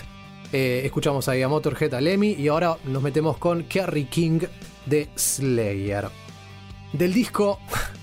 eh, 0.51 0.81
escuchamos 0.87 1.29
ahí 1.29 1.43
a 1.43 1.49
Motorhead, 1.49 1.93
a 1.93 2.01
Lemmy, 2.01 2.33
y 2.33 2.49
ahora 2.49 2.79
nos 2.85 3.03
metemos 3.03 3.37
con 3.37 3.65
Kerry 3.65 4.07
King 4.07 4.41
de 4.87 5.11
Slayer. 5.15 6.09
Del 6.95 7.13
disco 7.13 7.59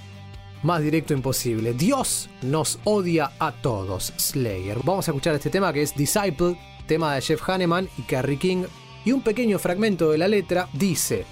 más 0.61 0.83
directo 0.83 1.15
imposible, 1.15 1.73
Dios 1.73 2.29
nos 2.43 2.77
odia 2.83 3.31
a 3.39 3.51
todos, 3.51 4.13
Slayer. 4.15 4.77
Vamos 4.83 5.07
a 5.07 5.11
escuchar 5.11 5.33
este 5.33 5.49
tema 5.49 5.73
que 5.73 5.81
es 5.81 5.95
Disciple, 5.95 6.55
tema 6.85 7.15
de 7.15 7.21
Jeff 7.21 7.41
Hanneman 7.49 7.89
y 7.97 8.03
Kerry 8.03 8.37
King, 8.37 8.65
y 9.07 9.13
un 9.13 9.21
pequeño 9.21 9.57
fragmento 9.57 10.11
de 10.11 10.17
la 10.17 10.27
letra 10.27 10.67
dice, 10.73 11.23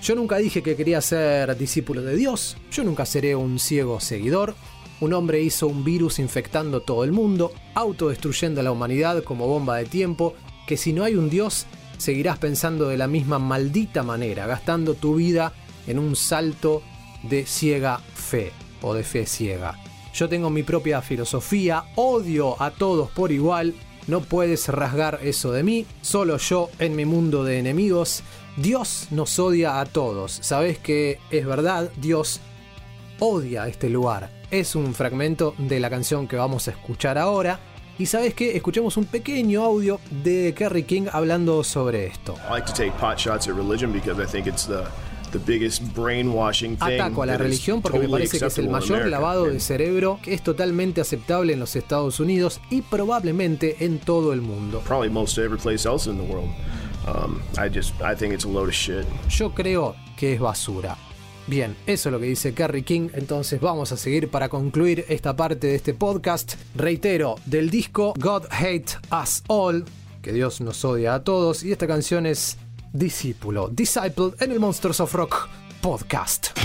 yo 0.00 0.14
nunca 0.14 0.36
dije 0.36 0.62
que 0.62 0.76
quería 0.76 1.00
ser 1.00 1.58
discípulo 1.58 2.00
de 2.00 2.14
Dios, 2.14 2.56
yo 2.70 2.84
nunca 2.84 3.04
seré 3.04 3.34
un 3.34 3.58
ciego 3.58 3.98
seguidor, 3.98 4.54
un 5.00 5.12
hombre 5.14 5.42
hizo 5.42 5.66
un 5.66 5.82
virus 5.82 6.20
infectando 6.20 6.82
todo 6.82 7.02
el 7.02 7.10
mundo, 7.10 7.50
autodestruyendo 7.74 8.60
a 8.60 8.62
la 8.62 8.70
humanidad 8.70 9.24
como 9.24 9.48
bomba 9.48 9.78
de 9.78 9.86
tiempo, 9.86 10.34
que 10.68 10.76
si 10.76 10.92
no 10.92 11.02
hay 11.02 11.16
un 11.16 11.28
Dios, 11.28 11.66
seguirás 11.98 12.38
pensando 12.38 12.86
de 12.86 12.98
la 12.98 13.08
misma 13.08 13.40
maldita 13.40 14.04
manera, 14.04 14.46
gastando 14.46 14.94
tu 14.94 15.16
vida 15.16 15.54
en 15.88 15.98
un 15.98 16.14
salto 16.14 16.82
de 17.24 17.46
ciega 17.46 17.98
fe 18.14 18.52
o 18.80 18.94
de 18.94 19.02
fe 19.02 19.26
ciega. 19.26 19.76
Yo 20.14 20.28
tengo 20.28 20.50
mi 20.50 20.62
propia 20.62 21.02
filosofía, 21.02 21.82
odio 21.96 22.62
a 22.62 22.70
todos 22.70 23.10
por 23.10 23.32
igual, 23.32 23.74
no 24.06 24.20
puedes 24.20 24.68
rasgar 24.68 25.20
eso 25.22 25.52
de 25.52 25.62
mí, 25.62 25.86
solo 26.02 26.36
yo 26.38 26.70
en 26.78 26.96
mi 26.96 27.04
mundo 27.04 27.44
de 27.44 27.58
enemigos. 27.58 28.22
Dios 28.56 29.08
nos 29.10 29.38
odia 29.38 29.80
a 29.80 29.86
todos, 29.86 30.38
sabes 30.42 30.78
que 30.78 31.18
es 31.30 31.46
verdad, 31.46 31.90
Dios 31.96 32.40
odia 33.18 33.66
este 33.66 33.88
lugar. 33.88 34.30
Es 34.50 34.76
un 34.76 34.94
fragmento 34.94 35.54
de 35.58 35.80
la 35.80 35.90
canción 35.90 36.28
que 36.28 36.36
vamos 36.36 36.68
a 36.68 36.72
escuchar 36.72 37.18
ahora. 37.18 37.58
Y 37.96 38.06
sabes 38.06 38.34
que 38.34 38.56
escuchemos 38.56 38.96
un 38.96 39.04
pequeño 39.04 39.62
audio 39.62 40.00
de 40.10 40.52
Kerry 40.56 40.82
King 40.82 41.06
hablando 41.12 41.62
sobre 41.62 42.06
esto. 42.06 42.34
Ataco 46.84 47.22
a 47.22 47.26
la 47.26 47.36
religión 47.36 47.82
porque 47.82 47.98
me 47.98 48.08
parece 48.08 48.38
que 48.38 48.46
es 48.46 48.58
el 48.58 48.68
mayor 48.68 49.06
lavado 49.06 49.46
de 49.46 49.60
cerebro 49.60 50.18
que 50.22 50.34
es 50.34 50.42
totalmente 50.42 51.00
aceptable 51.00 51.52
en 51.52 51.60
los 51.60 51.76
Estados 51.76 52.20
Unidos 52.20 52.60
y 52.70 52.82
probablemente 52.82 53.84
en 53.84 53.98
todo 53.98 54.32
el 54.32 54.40
mundo. 54.40 54.82
Um. 57.06 57.38
Yo 59.28 59.52
creo 59.52 59.94
que 60.16 60.34
es 60.34 60.40
basura. 60.40 60.96
Bien, 61.46 61.76
eso 61.86 62.08
es 62.08 62.12
lo 62.12 62.18
que 62.18 62.26
dice 62.26 62.54
Kerry 62.54 62.82
King, 62.82 63.10
entonces 63.12 63.60
vamos 63.60 63.92
a 63.92 63.98
seguir 63.98 64.30
para 64.30 64.48
concluir 64.48 65.04
esta 65.08 65.36
parte 65.36 65.66
de 65.66 65.74
este 65.74 65.92
podcast. 65.92 66.54
Reitero, 66.74 67.36
del 67.44 67.68
disco 67.68 68.14
God 68.18 68.46
Hate 68.50 68.96
Us 69.22 69.42
All, 69.48 69.84
que 70.22 70.32
Dios 70.32 70.62
nos 70.62 70.82
odia 70.86 71.14
a 71.14 71.22
todos, 71.22 71.62
y 71.62 71.72
esta 71.72 71.86
canción 71.86 72.24
es 72.24 72.56
Discípulo, 72.94 73.68
Disciple 73.70 74.34
en 74.38 74.52
el 74.52 74.60
Monsters 74.60 75.00
of 75.00 75.12
Rock 75.14 75.48
podcast. 75.80 76.56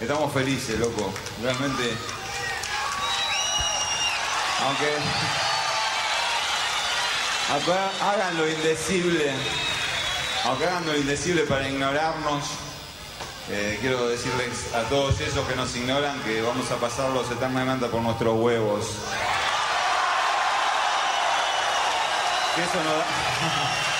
Estamos 0.00 0.32
felices, 0.32 0.76
loco. 0.80 1.14
Realmente. 1.40 1.92
Aunque. 4.64 4.90
hagan 8.02 8.36
lo 8.36 8.48
indecible. 8.48 9.30
Aunque 10.46 10.66
hagan 10.66 10.84
lo 10.84 10.96
indecible 10.96 11.42
para 11.42 11.68
ignorarnos. 11.68 12.44
eh, 13.50 13.78
quiero 13.80 14.08
decirles 14.08 14.74
a 14.74 14.82
todos 14.88 15.20
esos 15.20 15.46
que 15.46 15.54
nos 15.54 15.76
ignoran 15.76 16.18
que 16.22 16.42
vamos 16.42 16.68
a 16.72 16.76
pasarlos 16.76 17.30
eternamente 17.30 17.86
por 17.86 18.00
nuestros 18.00 18.36
huevos. 18.36 18.86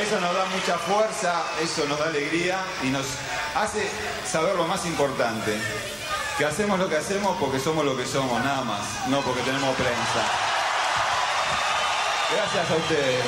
eso 0.00 0.20
nos 0.20 0.34
da 0.34 0.44
mucha 0.46 0.78
fuerza, 0.78 1.42
eso 1.60 1.84
nos 1.86 1.98
da 1.98 2.06
alegría 2.06 2.58
y 2.82 2.86
nos 2.86 3.06
hace 3.54 3.88
saber 4.30 4.56
lo 4.56 4.66
más 4.66 4.84
importante. 4.86 5.60
Que 6.38 6.46
hacemos 6.46 6.78
lo 6.78 6.88
que 6.88 6.96
hacemos 6.96 7.36
porque 7.38 7.58
somos 7.58 7.84
lo 7.84 7.96
que 7.96 8.06
somos, 8.06 8.42
nada 8.42 8.62
más, 8.62 8.80
no 9.08 9.20
porque 9.20 9.42
tenemos 9.42 9.76
prensa. 9.76 10.24
Gracias 12.34 12.70
a 12.70 12.74
ustedes. 12.74 13.24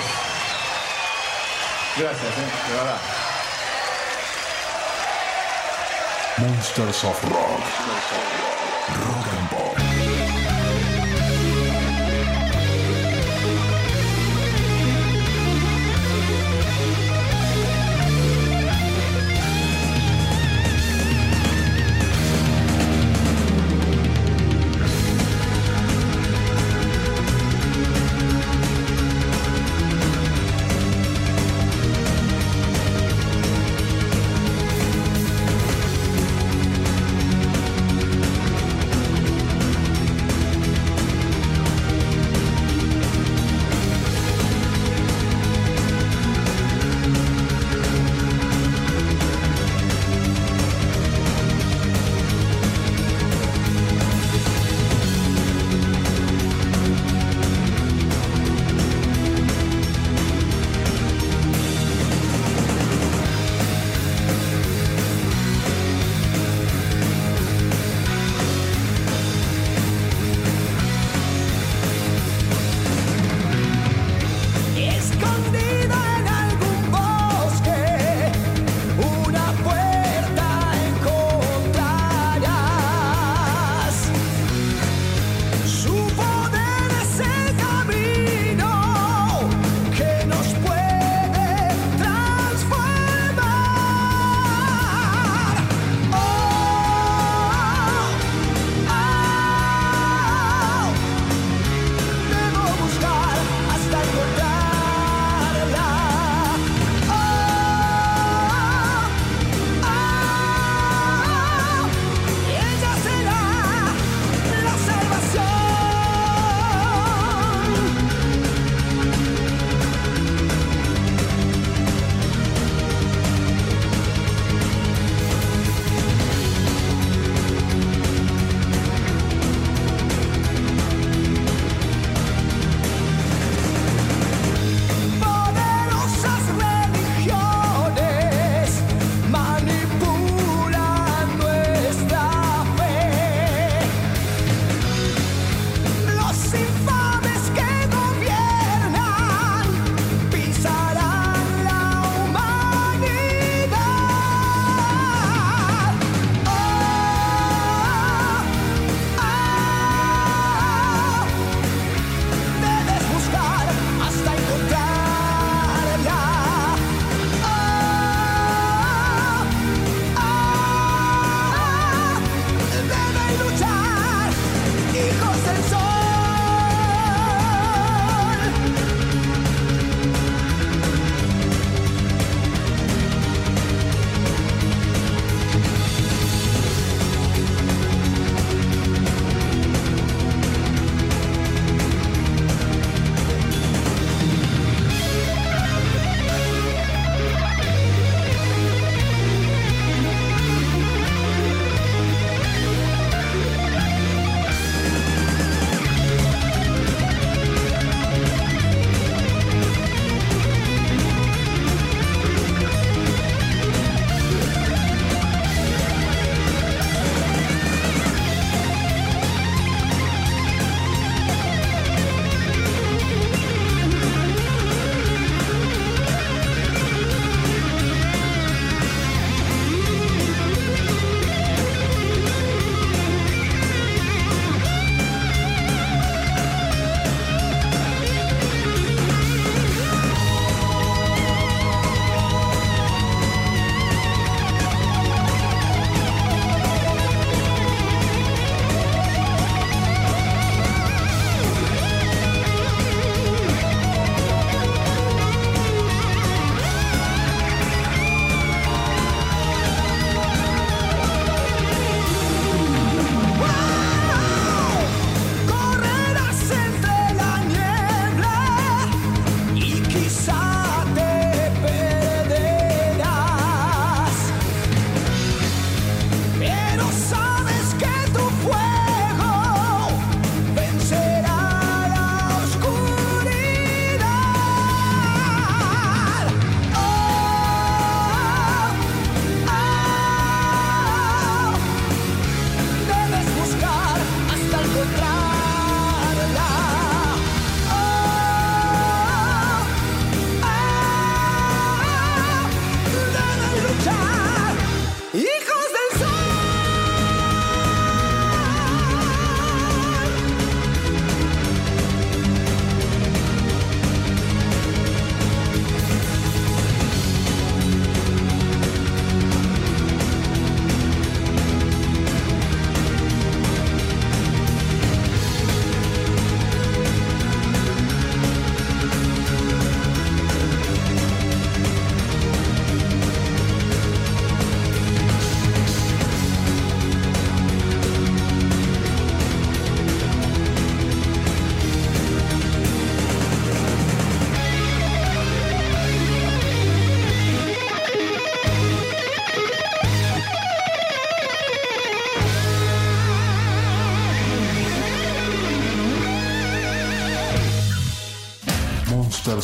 Gracias, 1.97 2.23
eh, 2.23 2.71
de 2.71 2.77
verdad. 2.77 3.01
Monsters 6.39 7.05
of 7.05 7.23
Rock. 7.25 7.61
Rock 9.07 9.44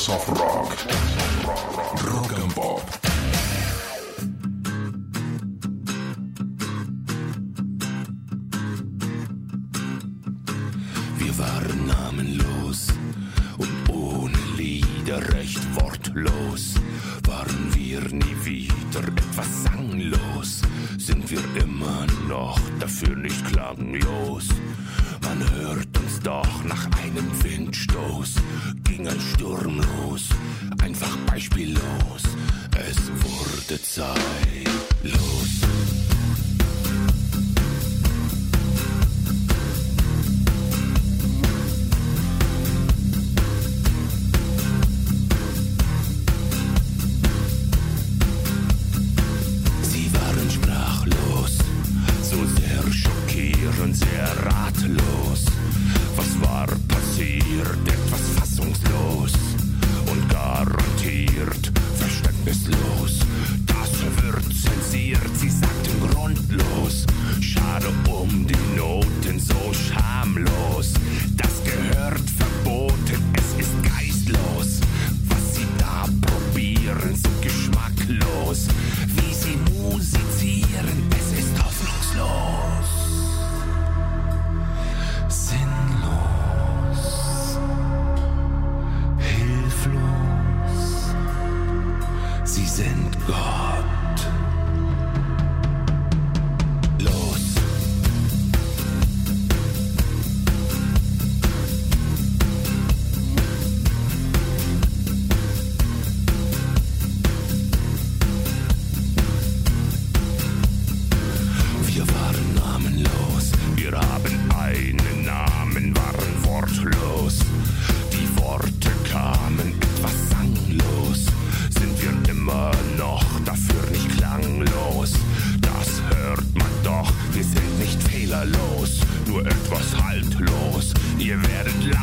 Soft 0.01 0.29
Rock. 0.31 1.00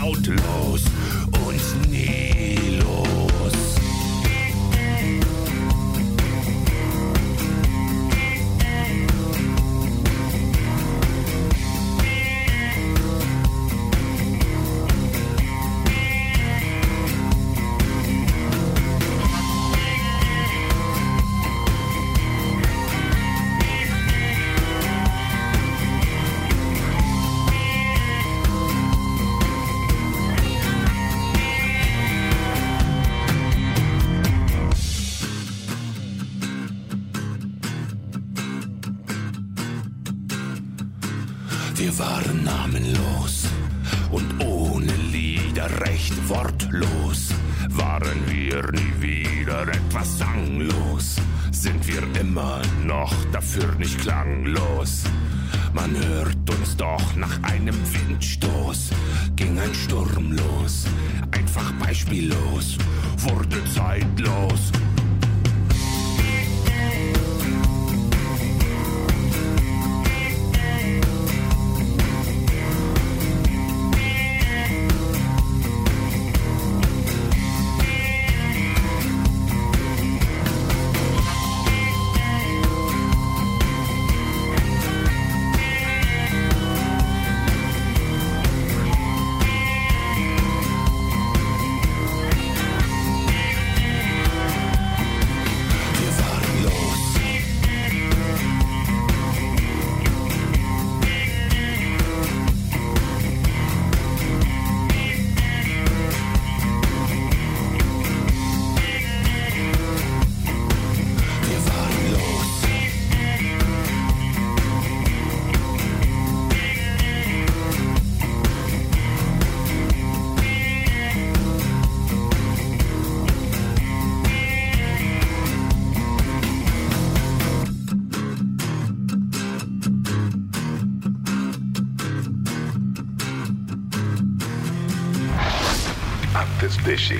Outlaws. 0.07 0.86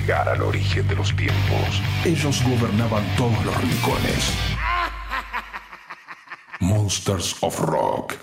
llegar 0.08 0.28
al 0.30 0.40
origen 0.40 0.88
de 0.88 0.96
los 0.96 1.14
tiempos, 1.14 1.82
ellos 2.02 2.42
gobernaban 2.42 3.04
todos 3.14 3.44
los 3.44 3.54
rincones. 3.60 4.32
Monsters 6.60 7.36
of 7.42 7.60
Rock. 7.60 8.14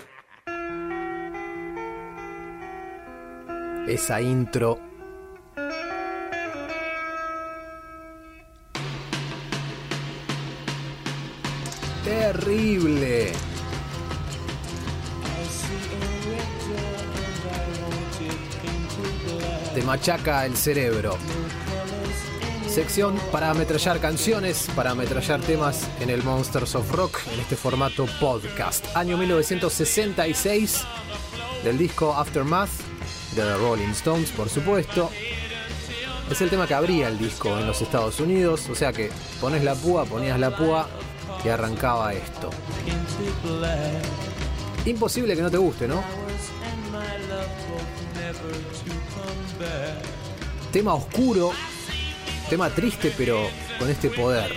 Esa 3.86 4.20
intro 4.20 4.80
terrible. 12.04 13.32
Te 19.72 19.82
machaca 19.82 20.46
el 20.46 20.56
cerebro 20.56 21.16
sección 22.76 23.18
para 23.32 23.48
ametrallar 23.48 24.00
canciones, 24.00 24.68
para 24.76 24.90
ametrallar 24.90 25.40
temas 25.40 25.88
en 25.98 26.10
el 26.10 26.22
Monsters 26.22 26.74
of 26.74 26.92
Rock 26.92 27.20
en 27.32 27.40
este 27.40 27.56
formato 27.56 28.04
podcast. 28.20 28.94
Año 28.94 29.16
1966 29.16 30.84
del 31.64 31.78
disco 31.78 32.12
Aftermath 32.12 32.68
de 33.34 33.40
The 33.40 33.56
Rolling 33.56 33.92
Stones, 33.92 34.30
por 34.30 34.50
supuesto. 34.50 35.10
Es 36.30 36.42
el 36.42 36.50
tema 36.50 36.66
que 36.66 36.74
abría 36.74 37.08
el 37.08 37.16
disco 37.16 37.58
en 37.58 37.66
los 37.66 37.80
Estados 37.80 38.20
Unidos, 38.20 38.68
o 38.68 38.74
sea 38.74 38.92
que 38.92 39.08
pones 39.40 39.64
la 39.64 39.74
púa, 39.74 40.04
ponías 40.04 40.38
la 40.38 40.54
púa 40.54 40.86
y 41.42 41.48
arrancaba 41.48 42.12
esto. 42.12 42.50
Imposible 44.84 45.34
que 45.34 45.40
no 45.40 45.50
te 45.50 45.56
guste, 45.56 45.88
¿no? 45.88 46.04
Tema 50.70 50.92
oscuro, 50.92 51.52
tema 52.48 52.70
triste 52.70 53.12
pero 53.16 53.48
con 53.78 53.90
este 53.90 54.10
poder. 54.10 54.52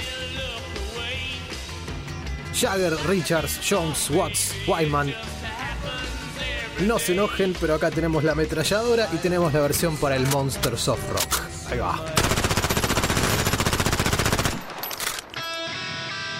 Jagger, 2.53 2.93
Richards, 3.07 3.59
Jones, 3.67 4.09
Watts, 4.09 4.53
Wyman. 4.67 5.13
No 6.85 6.99
se 6.99 7.13
enojen, 7.13 7.55
pero 7.59 7.75
acá 7.75 7.89
tenemos 7.91 8.23
la 8.23 8.33
ametralladora 8.33 9.07
y 9.13 9.17
tenemos 9.17 9.53
la 9.53 9.61
versión 9.61 9.97
para 9.97 10.15
el 10.15 10.25
Monsters 10.27 10.87
of 10.87 10.99
Rock. 11.11 11.41
Ahí 11.71 11.79
va. 11.79 12.05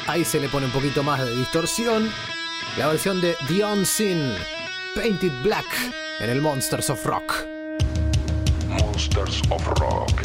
Ahí 0.07 0.25
se 0.25 0.39
le 0.39 0.49
pone 0.49 0.65
un 0.65 0.71
poquito 0.71 1.03
más 1.03 1.19
de 1.19 1.35
distorsión. 1.35 2.09
La 2.77 2.87
versión 2.87 3.21
de 3.21 3.35
The 3.47 3.63
Unseen, 3.63 4.35
Painted 4.95 5.31
Black, 5.43 5.67
en 6.19 6.29
el 6.29 6.41
Monsters 6.41 6.89
of 6.89 7.05
Rock. 7.05 7.33
Monsters 8.67 9.41
of 9.49 9.65
Rock. 9.79 10.21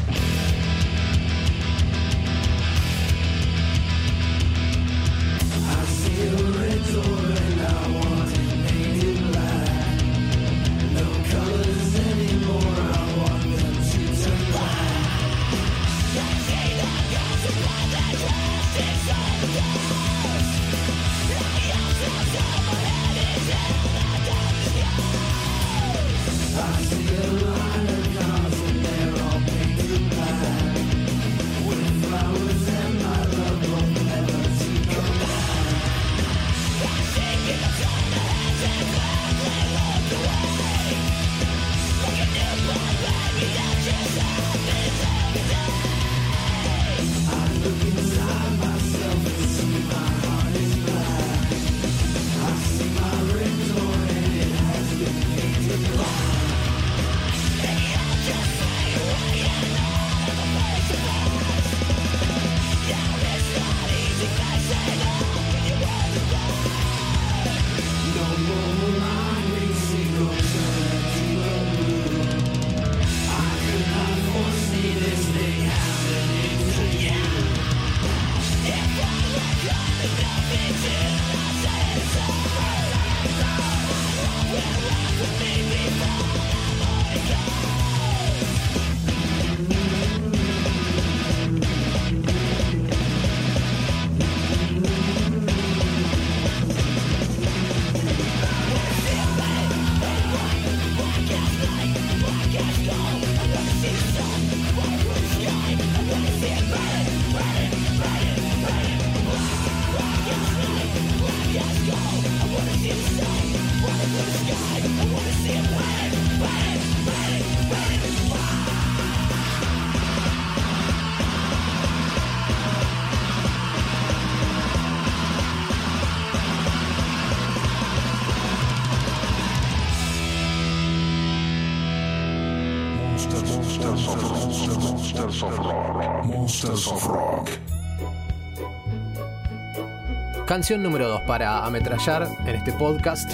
Canción 140.55 140.84
número 140.84 141.09
2 141.09 141.22
para 141.22 141.66
ametrallar 141.66 142.28
en 142.46 142.55
este 142.55 142.72
podcast. 142.74 143.28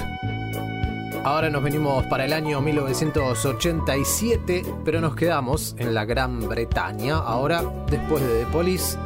Ahora 1.23 1.51
nos 1.51 1.63
venimos 1.63 2.07
para 2.07 2.25
el 2.25 2.33
año 2.33 2.63
1987, 2.63 4.65
pero 4.87 5.03
nos 5.03 5.15
quedamos 5.15 5.77
en 5.79 5.93
la 5.93 6.07
Gran 6.07 6.49
Bretaña, 6.49 7.17
ahora 7.17 7.63
después 7.91 8.27
de 8.27 8.45
The 8.45 8.51
Police, 8.51 8.97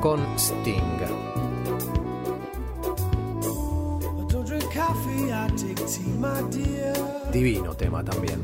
con 0.00 0.20
Sting. 0.36 1.00
Divino 7.32 7.74
tema 7.74 8.04
también. 8.04 8.40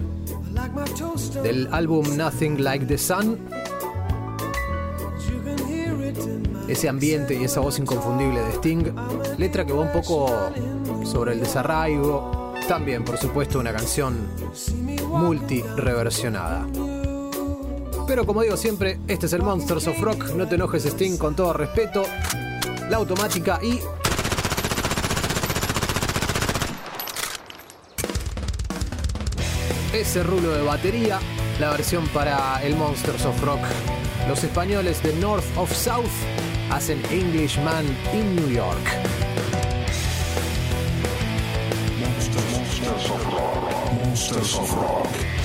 Del 1.45 1.72
álbum 1.72 2.16
Nothing 2.16 2.64
Like 2.64 2.87
the 2.87 2.99
Sun, 2.99 3.39
ese 6.81 6.89
ambiente 6.89 7.35
y 7.35 7.45
esa 7.45 7.61
voz 7.61 7.78
inconfundible 7.78 8.41
de 8.41 8.53
Sting, 8.53 8.85
letra 9.37 9.66
que 9.66 9.72
va 9.74 9.83
un 9.83 9.93
poco 9.93 10.31
sobre 11.05 11.35
el 11.35 11.41
desarraigo, 11.41 12.55
también 12.68 13.05
por 13.05 13.18
supuesto 13.18 13.59
una 13.59 13.70
canción 13.70 14.31
multi-reversionada. 15.07 16.66
Pero 18.07 18.24
como 18.24 18.41
digo 18.41 18.57
siempre, 18.57 18.99
este 19.09 19.26
es 19.26 19.35
el 19.35 19.43
Monsters 19.43 19.89
of 19.89 20.01
Rock, 20.01 20.33
no 20.35 20.49
te 20.49 20.55
enojes 20.55 20.87
Sting 20.87 21.18
con 21.18 21.37
todo 21.37 21.53
respeto, 21.53 22.03
la 22.89 22.97
automática 22.97 23.61
y... 23.62 23.78
Ese 29.93 30.22
rulo 30.22 30.53
de 30.53 30.62
batería, 30.62 31.18
la 31.61 31.72
versión 31.72 32.09
para 32.09 32.62
el 32.62 32.74
Monsters 32.74 33.26
of 33.26 33.39
Rock. 33.43 33.61
Los 34.28 34.43
españoles 34.45 35.03
de 35.03 35.12
North 35.16 35.45
of 35.59 35.70
South 35.74 36.09
hacen 36.71 37.03
Englishman 37.11 37.85
in 38.12 38.37
New 38.37 38.49
York. 38.49 38.87
Monsters 41.99 42.57
of 42.89 43.33
Rock. 43.33 43.95
Monsters 44.05 44.59
of 44.59 44.73
Rock. 44.75 45.39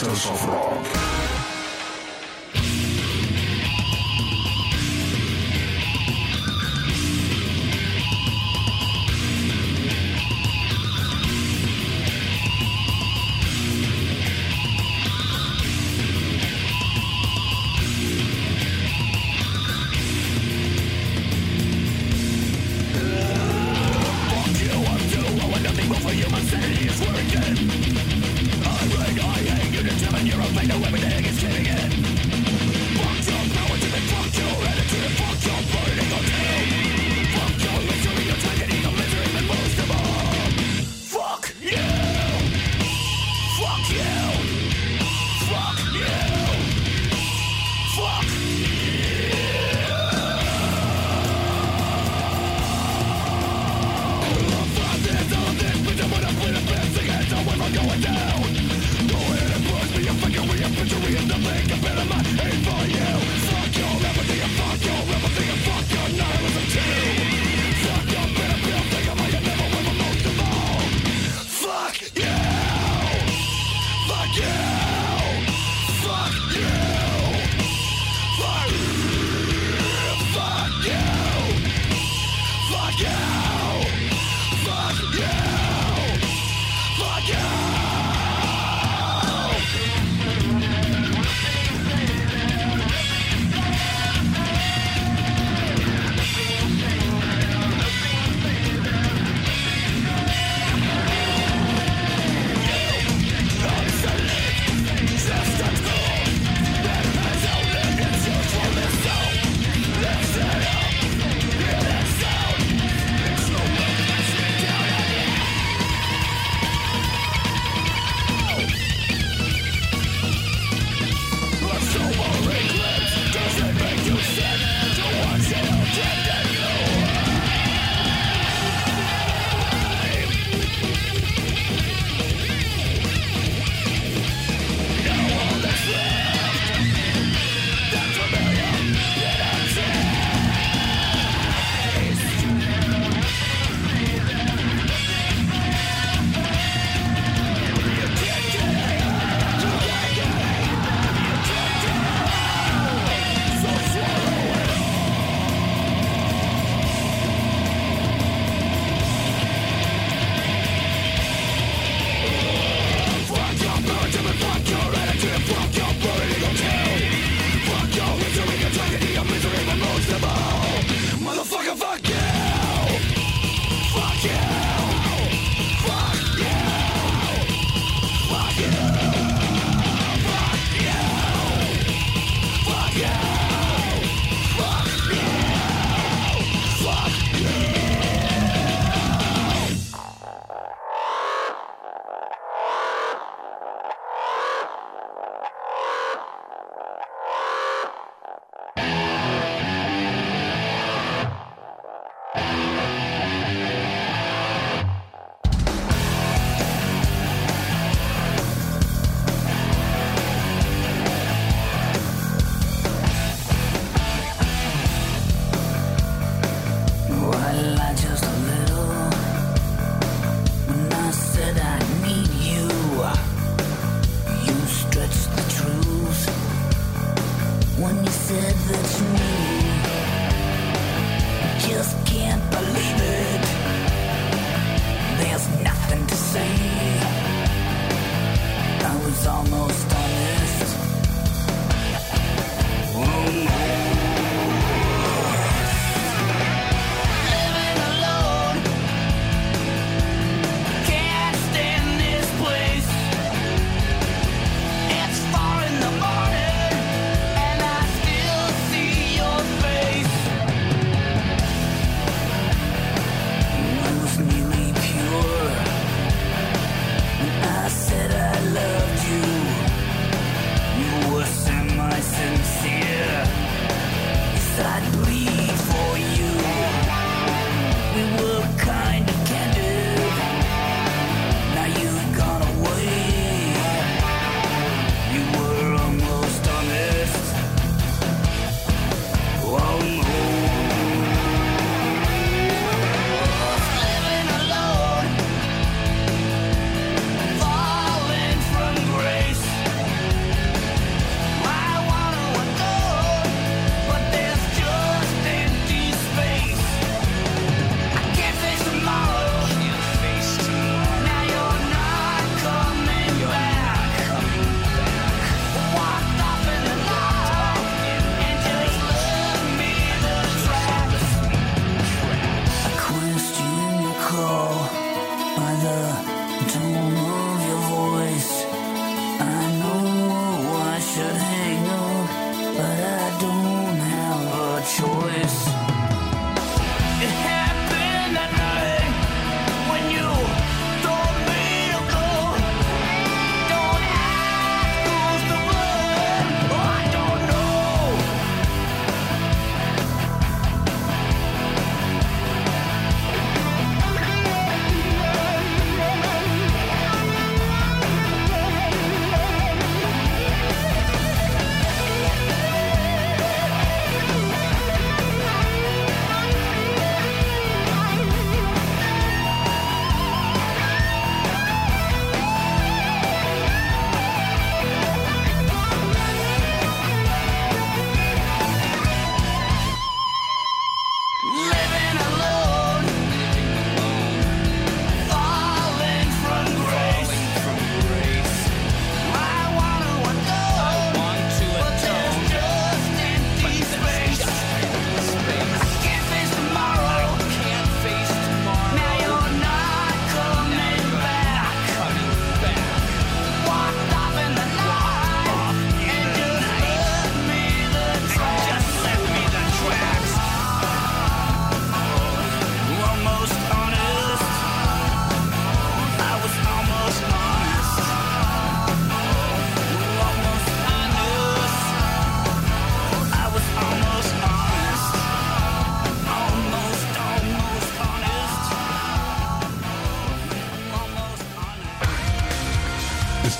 Rock. 0.00 0.08
Monsters 0.08 0.30
of 0.30 0.48
Rock. 0.48 0.67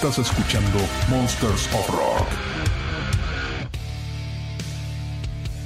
Estás 0.08 0.30
escuchando 0.30 0.78
Monsters 1.10 1.68
of 1.74 1.86
Rock. 1.90 2.26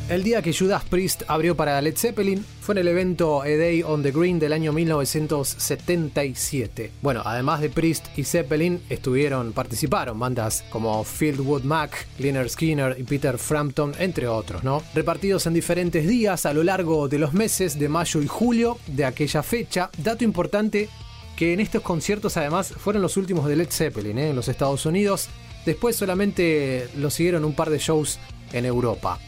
El 0.09 0.25
día 0.25 0.43
que 0.43 0.53
Judas 0.53 0.83
Priest 0.83 1.23
abrió 1.29 1.57
para 1.57 1.81
Led 1.81 1.97
Zeppelin 1.97 2.45
fue 2.61 2.75
en 2.75 2.81
el 2.81 2.89
evento 2.89 3.43
A 3.43 3.47
Day 3.47 3.85
on 3.85 4.03
the 4.03 4.11
Green 4.11 4.41
del 4.41 4.53
año 4.53 4.73
1977. 4.73 6.91
Bueno, 7.03 7.23
además 7.25 7.61
de 7.61 7.71
Priest 7.71 8.07
y 8.17 8.25
Zeppelin, 8.25 8.83
estuvieron, 8.91 9.53
participaron 9.53 10.19
bandas 10.19 10.65
como 10.71 11.05
Fieldwood 11.05 11.63
Mac, 11.63 12.09
Leonard 12.19 12.49
Skinner 12.49 12.97
y 12.99 13.05
Peter 13.05 13.39
Frampton, 13.39 13.93
entre 14.01 14.27
otros, 14.27 14.65
¿no? 14.65 14.83
Repartidos 14.93 15.47
en 15.47 15.55
diferentes 15.55 16.09
días 16.09 16.47
a 16.47 16.53
lo 16.53 16.65
largo 16.65 17.07
de 17.07 17.21
los 17.21 17.33
meses 17.33 17.79
de 17.79 17.89
mayo 17.89 18.21
y 18.21 18.27
julio 18.27 18.79
de 18.89 19.05
aquella 19.05 19.45
fecha. 19.45 19.89
Dato 19.99 20.25
importante 20.25 20.89
que 21.37 21.53
en 21.53 21.61
estos 21.61 21.83
conciertos 21.83 22.37
además 22.37 22.73
fueron 22.77 23.03
los 23.03 23.17
últimos 23.17 23.47
de 23.47 23.57
Led 23.57 23.71
Zeppelin 23.71 24.19
¿eh? 24.19 24.31
en 24.31 24.37
los 24.37 24.49
Estados 24.49 24.87
Unidos. 24.87 25.29
Después 25.65 25.97
solamente 25.97 26.89
lo 26.97 27.11
siguieron 27.11 27.45
un 27.45 27.55
par 27.55 27.71
de 27.71 27.79
shows 27.79 28.19
en 28.53 28.67
Europa. 28.67 29.19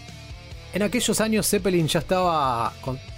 En 0.72 0.82
aquellos 0.82 1.20
años 1.20 1.48
Zeppelin 1.48 1.86
ya 1.86 2.00
estaba 2.00 2.72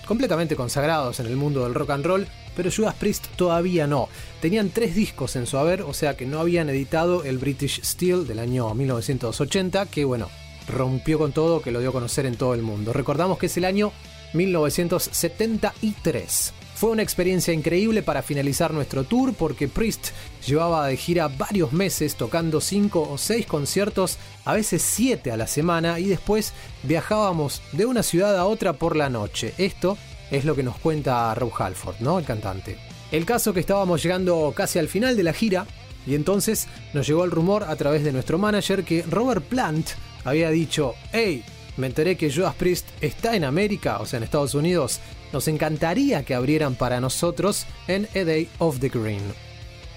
completamente 0.06 0.56
consagrados 0.56 1.20
en 1.20 1.26
el 1.26 1.36
mundo 1.36 1.64
del 1.64 1.72
rock 1.74 1.90
and 1.90 2.04
roll, 2.04 2.26
pero 2.54 2.70
Judas 2.70 2.94
Priest 2.94 3.26
todavía 3.36 3.86
no. 3.86 4.10
Tenían 4.40 4.68
tres 4.70 4.94
discos 4.94 5.36
en 5.36 5.46
su 5.46 5.56
haber, 5.56 5.80
o 5.82 5.94
sea 5.94 6.16
que 6.16 6.26
no 6.26 6.40
habían 6.40 6.68
editado 6.68 7.24
el 7.24 7.38
British 7.38 7.80
Steel 7.82 8.26
del 8.26 8.40
año 8.40 8.74
1980, 8.74 9.86
que 9.86 10.04
bueno, 10.04 10.28
rompió 10.68 11.18
con 11.18 11.32
todo, 11.32 11.62
que 11.62 11.70
lo 11.70 11.80
dio 11.80 11.88
a 11.90 11.92
conocer 11.92 12.26
en 12.26 12.36
todo 12.36 12.54
el 12.54 12.62
mundo. 12.62 12.92
Recordamos 12.92 13.38
que 13.38 13.46
es 13.46 13.56
el 13.56 13.64
año 13.64 13.92
1973. 14.34 16.52
Fue 16.76 16.90
una 16.90 17.02
experiencia 17.02 17.54
increíble 17.54 18.02
para 18.02 18.22
finalizar 18.22 18.74
nuestro 18.74 19.04
tour 19.04 19.32
porque 19.32 19.66
Priest 19.66 20.08
llevaba 20.46 20.86
de 20.86 20.98
gira 20.98 21.26
varios 21.26 21.72
meses 21.72 22.16
tocando 22.16 22.60
5 22.60 23.12
o 23.12 23.16
6 23.16 23.46
conciertos, 23.46 24.18
a 24.44 24.52
veces 24.52 24.82
7 24.82 25.32
a 25.32 25.38
la 25.38 25.46
semana 25.46 25.98
y 25.98 26.04
después 26.04 26.52
viajábamos 26.82 27.62
de 27.72 27.86
una 27.86 28.02
ciudad 28.02 28.36
a 28.36 28.44
otra 28.44 28.74
por 28.74 28.94
la 28.94 29.08
noche. 29.08 29.54
Esto 29.56 29.96
es 30.30 30.44
lo 30.44 30.54
que 30.54 30.62
nos 30.62 30.76
cuenta 30.76 31.34
Rob 31.34 31.50
Halford, 31.58 31.96
¿no? 32.00 32.18
El 32.18 32.26
cantante. 32.26 32.76
El 33.10 33.24
caso 33.24 33.54
que 33.54 33.60
estábamos 33.60 34.02
llegando 34.02 34.52
casi 34.54 34.78
al 34.78 34.88
final 34.88 35.16
de 35.16 35.22
la 35.22 35.32
gira 35.32 35.66
y 36.06 36.14
entonces 36.14 36.68
nos 36.92 37.06
llegó 37.06 37.24
el 37.24 37.30
rumor 37.30 37.64
a 37.64 37.76
través 37.76 38.04
de 38.04 38.12
nuestro 38.12 38.36
manager 38.36 38.84
que 38.84 39.02
Robert 39.08 39.46
Plant 39.46 39.88
había 40.24 40.50
dicho, 40.50 40.94
hey, 41.10 41.42
me 41.76 41.86
enteré 41.86 42.16
que 42.16 42.32
Judas 42.32 42.54
Priest 42.54 42.88
está 43.00 43.36
en 43.36 43.44
América, 43.44 43.98
o 44.00 44.06
sea 44.06 44.18
en 44.18 44.24
Estados 44.24 44.54
Unidos, 44.54 45.00
nos 45.32 45.48
encantaría 45.48 46.24
que 46.24 46.34
abrieran 46.34 46.74
para 46.74 47.00
nosotros 47.00 47.66
en 47.88 48.08
A 48.14 48.24
Day 48.24 48.48
of 48.58 48.80
the 48.80 48.88
Green. 48.88 49.22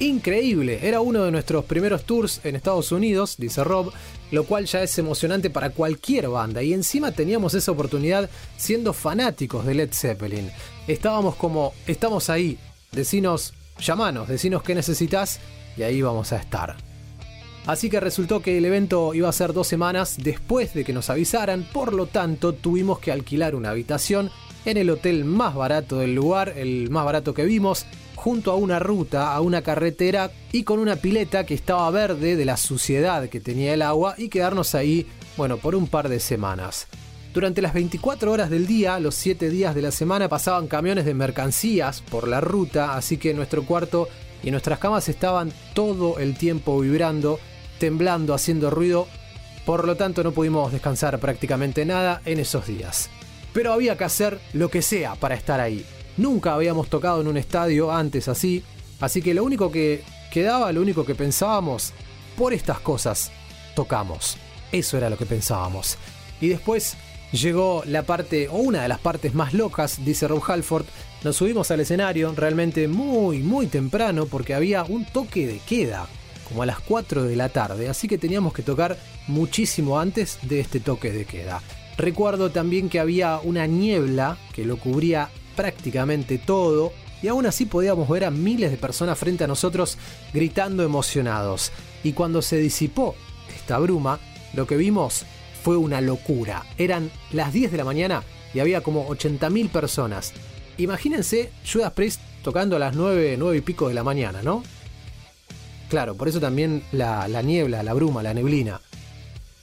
Increíble, 0.01 0.79
era 0.81 1.01
uno 1.01 1.25
de 1.25 1.31
nuestros 1.31 1.65
primeros 1.65 2.05
tours 2.05 2.39
en 2.45 2.55
Estados 2.55 2.93
Unidos, 2.93 3.35
dice 3.37 3.65
Rob, 3.65 3.91
lo 4.31 4.45
cual 4.45 4.65
ya 4.65 4.81
es 4.81 4.97
emocionante 4.97 5.49
para 5.49 5.71
cualquier 5.71 6.29
banda 6.29 6.63
y 6.63 6.73
encima 6.73 7.11
teníamos 7.11 7.53
esa 7.53 7.73
oportunidad 7.73 8.29
siendo 8.55 8.93
fanáticos 8.93 9.65
de 9.65 9.75
Led 9.75 9.89
Zeppelin. 9.91 10.51
Estábamos 10.87 11.35
como, 11.35 11.73
estamos 11.85 12.29
ahí, 12.29 12.57
decinos, 12.93 13.53
llamanos, 13.77 14.29
decinos 14.29 14.63
qué 14.63 14.73
necesitas 14.73 15.41
y 15.75 15.83
ahí 15.83 16.01
vamos 16.01 16.31
a 16.31 16.37
estar. 16.37 16.88
Así 17.65 17.89
que 17.89 17.99
resultó 17.99 18.41
que 18.41 18.57
el 18.57 18.65
evento 18.65 19.13
iba 19.13 19.29
a 19.29 19.33
ser 19.33 19.53
dos 19.53 19.67
semanas 19.67 20.17
después 20.17 20.73
de 20.73 20.83
que 20.83 20.93
nos 20.93 21.09
avisaran, 21.09 21.67
por 21.71 21.93
lo 21.93 22.07
tanto 22.07 22.53
tuvimos 22.53 22.99
que 22.99 23.11
alquilar 23.11 23.55
una 23.55 23.69
habitación 23.69 24.31
en 24.65 24.77
el 24.77 24.89
hotel 24.89 25.25
más 25.25 25.55
barato 25.55 25.99
del 25.99 26.15
lugar, 26.15 26.53
el 26.57 26.89
más 26.89 27.05
barato 27.05 27.33
que 27.33 27.45
vimos, 27.45 27.85
junto 28.15 28.51
a 28.51 28.55
una 28.55 28.79
ruta, 28.79 29.33
a 29.33 29.39
una 29.39 29.61
carretera 29.61 30.31
y 30.51 30.63
con 30.63 30.79
una 30.79 30.97
pileta 30.97 31.45
que 31.45 31.53
estaba 31.53 31.89
verde 31.91 32.35
de 32.35 32.45
la 32.45 32.57
suciedad 32.57 33.29
que 33.29 33.39
tenía 33.39 33.73
el 33.73 33.81
agua 33.81 34.15
y 34.17 34.29
quedarnos 34.29 34.75
ahí, 34.75 35.07
bueno, 35.37 35.57
por 35.57 35.75
un 35.75 35.87
par 35.87 36.09
de 36.09 36.19
semanas. 36.19 36.87
Durante 37.33 37.61
las 37.61 37.73
24 37.73 38.31
horas 38.31 38.49
del 38.49 38.65
día, 38.65 38.99
los 38.99 39.15
7 39.15 39.49
días 39.49 39.75
de 39.75 39.83
la 39.83 39.91
semana, 39.91 40.27
pasaban 40.27 40.67
camiones 40.67 41.05
de 41.05 41.13
mercancías 41.13 42.01
por 42.01 42.27
la 42.27 42.41
ruta, 42.41 42.95
así 42.95 43.17
que 43.17 43.33
nuestro 43.33 43.63
cuarto 43.63 44.09
y 44.43 44.51
nuestras 44.51 44.79
camas 44.79 45.09
estaban 45.09 45.51
todo 45.73 46.19
el 46.19 46.37
tiempo 46.37 46.79
vibrando, 46.79 47.39
temblando, 47.79 48.33
haciendo 48.33 48.69
ruido, 48.69 49.07
por 49.65 49.85
lo 49.85 49.95
tanto 49.95 50.23
no 50.23 50.31
pudimos 50.31 50.71
descansar 50.71 51.19
prácticamente 51.19 51.85
nada 51.85 52.21
en 52.25 52.39
esos 52.39 52.67
días. 52.67 53.09
Pero 53.53 53.73
había 53.73 53.97
que 53.97 54.03
hacer 54.03 54.39
lo 54.53 54.69
que 54.69 54.81
sea 54.81 55.15
para 55.15 55.35
estar 55.35 55.59
ahí. 55.59 55.85
Nunca 56.17 56.53
habíamos 56.53 56.89
tocado 56.89 57.21
en 57.21 57.27
un 57.27 57.37
estadio 57.37 57.91
antes 57.91 58.27
así, 58.27 58.63
así 58.99 59.21
que 59.21 59.33
lo 59.33 59.43
único 59.43 59.71
que 59.71 60.03
quedaba, 60.31 60.71
lo 60.71 60.81
único 60.81 61.05
que 61.05 61.15
pensábamos, 61.15 61.93
por 62.37 62.53
estas 62.53 62.79
cosas, 62.79 63.31
tocamos. 63.75 64.37
Eso 64.71 64.97
era 64.97 65.09
lo 65.09 65.17
que 65.17 65.25
pensábamos. 65.25 65.97
Y 66.41 66.47
después 66.49 66.95
llegó 67.31 67.83
la 67.85 68.03
parte, 68.03 68.49
o 68.49 68.57
una 68.57 68.83
de 68.83 68.87
las 68.87 68.99
partes 68.99 69.33
más 69.33 69.53
locas, 69.53 70.03
dice 70.03 70.27
Rob 70.27 70.43
Halford. 70.45 70.85
Nos 71.23 71.35
subimos 71.35 71.69
al 71.71 71.81
escenario 71.81 72.33
realmente 72.35 72.87
muy, 72.87 73.39
muy 73.39 73.67
temprano 73.67 74.25
porque 74.25 74.53
había 74.53 74.83
un 74.83 75.05
toque 75.05 75.47
de 75.47 75.59
queda, 75.59 76.07
como 76.47 76.63
a 76.63 76.65
las 76.65 76.79
4 76.79 77.23
de 77.23 77.35
la 77.35 77.49
tarde, 77.49 77.89
así 77.89 78.07
que 78.07 78.17
teníamos 78.17 78.53
que 78.53 78.63
tocar 78.63 78.97
muchísimo 79.27 79.99
antes 79.99 80.39
de 80.43 80.59
este 80.59 80.79
toque 80.79 81.11
de 81.11 81.25
queda. 81.25 81.61
Recuerdo 81.97 82.49
también 82.49 82.89
que 82.89 82.99
había 82.99 83.39
una 83.43 83.67
niebla 83.67 84.37
que 84.53 84.65
lo 84.65 84.77
cubría 84.77 85.29
prácticamente 85.55 86.37
todo 86.37 86.93
y 87.21 87.27
aún 87.27 87.45
así 87.45 87.65
podíamos 87.65 88.07
ver 88.07 88.23
a 88.23 88.31
miles 88.31 88.71
de 88.71 88.77
personas 88.77 89.19
frente 89.19 89.43
a 89.43 89.47
nosotros 89.47 89.97
gritando 90.33 90.83
emocionados. 90.83 91.73
Y 92.03 92.13
cuando 92.13 92.41
se 92.41 92.57
disipó 92.57 93.15
esta 93.53 93.77
bruma, 93.77 94.19
lo 94.53 94.65
que 94.65 94.77
vimos 94.77 95.25
fue 95.69 95.77
una 95.77 96.01
locura. 96.01 96.65
Eran 96.79 97.11
las 97.31 97.53
10 97.53 97.71
de 97.71 97.77
la 97.77 97.83
mañana 97.83 98.23
y 98.55 98.59
había 98.59 98.81
como 98.81 99.07
80.000 99.07 99.69
personas. 99.69 100.33
Imagínense 100.79 101.51
Judas 101.63 101.91
Priest 101.91 102.19
tocando 102.41 102.75
a 102.75 102.79
las 102.79 102.95
9, 102.95 103.35
9 103.37 103.57
y 103.57 103.61
pico 103.61 103.87
de 103.87 103.93
la 103.93 104.03
mañana, 104.03 104.41
¿no? 104.41 104.63
Claro, 105.87 106.15
por 106.15 106.27
eso 106.27 106.39
también 106.39 106.81
la, 106.91 107.27
la 107.27 107.43
niebla, 107.43 107.83
la 107.83 107.93
bruma, 107.93 108.23
la 108.23 108.33
neblina. 108.33 108.81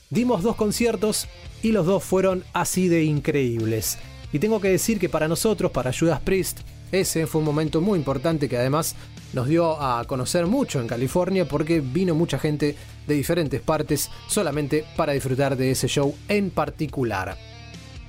Dimos 0.09 0.43
dos 0.43 0.55
conciertos 0.55 1.27
y 1.61 1.73
los 1.73 1.85
dos 1.85 2.05
fueron 2.05 2.45
así 2.53 2.87
de 2.87 3.03
increíbles. 3.03 3.97
Y 4.31 4.39
tengo 4.39 4.61
que 4.61 4.69
decir 4.69 4.99
que 4.99 5.09
para 5.09 5.27
nosotros, 5.27 5.71
para 5.71 5.91
Judas 5.91 6.21
Priest, 6.21 6.61
ese 6.93 7.27
fue 7.27 7.39
un 7.39 7.45
momento 7.45 7.81
muy 7.81 7.99
importante 7.99 8.47
que 8.47 8.55
además 8.55 8.95
nos 9.33 9.49
dio 9.49 9.81
a 9.81 10.05
conocer 10.05 10.47
mucho 10.47 10.79
en 10.79 10.87
California 10.87 11.49
porque 11.49 11.81
vino 11.81 12.15
mucha 12.15 12.39
gente 12.39 12.77
de 13.07 13.15
diferentes 13.15 13.61
partes 13.61 14.09
solamente 14.27 14.85
para 14.95 15.13
disfrutar 15.13 15.55
de 15.55 15.71
ese 15.71 15.87
show 15.87 16.15
en 16.27 16.49
particular. 16.49 17.37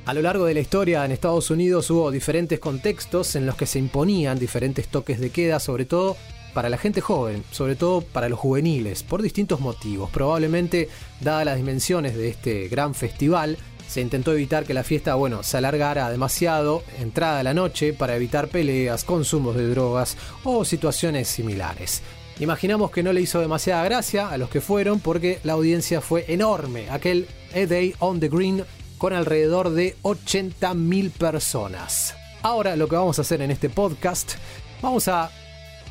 A 0.05 0.15
lo 0.15 0.23
largo 0.23 0.47
de 0.47 0.55
la 0.55 0.61
historia 0.61 1.05
en 1.05 1.13
Estados 1.13 1.51
Unidos 1.51 1.91
hubo 1.91 2.11
diferentes 2.11 2.59
contextos 2.59 3.37
en 3.37 3.45
los 3.45 3.57
que 3.57 3.67
se 3.67 3.79
imponían 3.79 4.39
diferentes 4.39 4.89
toques 4.89 5.21
de 5.21 5.31
queda, 5.31 5.61
sobre 5.61 5.85
todo 5.85 6.17
para 6.55 6.71
la 6.71 6.79
gente 6.79 7.01
joven, 7.01 7.45
sobre 7.51 7.77
todo 7.77 8.01
para 8.01 8.29
los 8.29 8.39
juveniles, 8.39 9.03
por 9.03 9.23
distintos 9.23 9.61
motivos. 9.61 10.11
Probablemente, 10.11 10.89
dadas 11.21 11.45
las 11.45 11.57
dimensiones 11.57 12.17
de 12.17 12.29
este 12.29 12.69
gran 12.69 12.95
festival, 12.95 13.59
se 13.87 14.01
intentó 14.01 14.33
evitar 14.33 14.65
que 14.65 14.75
la 14.75 14.83
fiesta, 14.83 15.15
bueno, 15.15 15.43
se 15.43 15.57
alargara 15.57 16.11
demasiado, 16.11 16.83
entrada 17.01 17.41
a 17.41 17.43
la 17.43 17.55
noche, 17.55 17.93
para 17.93 18.17
evitar 18.17 18.49
peleas, 18.49 19.05
consumos 19.05 19.57
de 19.57 19.69
drogas 19.69 20.17
o 20.45 20.65
situaciones 20.65 21.29
similares. 21.29 22.03
Imaginamos 22.41 22.93
que 22.93 23.03
no 23.03 23.13
le 23.13 23.21
hizo 23.21 23.41
demasiada 23.41 23.83
gracia 23.83 24.29
a 24.29 24.39
los 24.39 24.49
que 24.49 24.61
fueron 24.61 25.01
porque 25.01 25.41
la 25.43 25.55
audiencia 25.55 26.01
fue 26.01 26.25
enorme, 26.29 26.89
aquel 26.89 27.27
A 27.53 27.67
Day 27.67 27.95
on 27.99 28.21
the 28.21 28.29
Green 28.29 28.65
con 28.97 29.13
alrededor 29.13 29.71
de 29.71 29.97
80.000 30.03 31.11
personas. 31.11 32.15
Ahora 32.43 32.77
lo 32.77 32.89
que 32.89 32.95
vamos 32.95 33.19
a 33.19 33.23
hacer 33.23 33.43
en 33.43 33.51
este 33.51 33.69
podcast, 33.69 34.35
vamos 34.81 35.09
a 35.09 35.33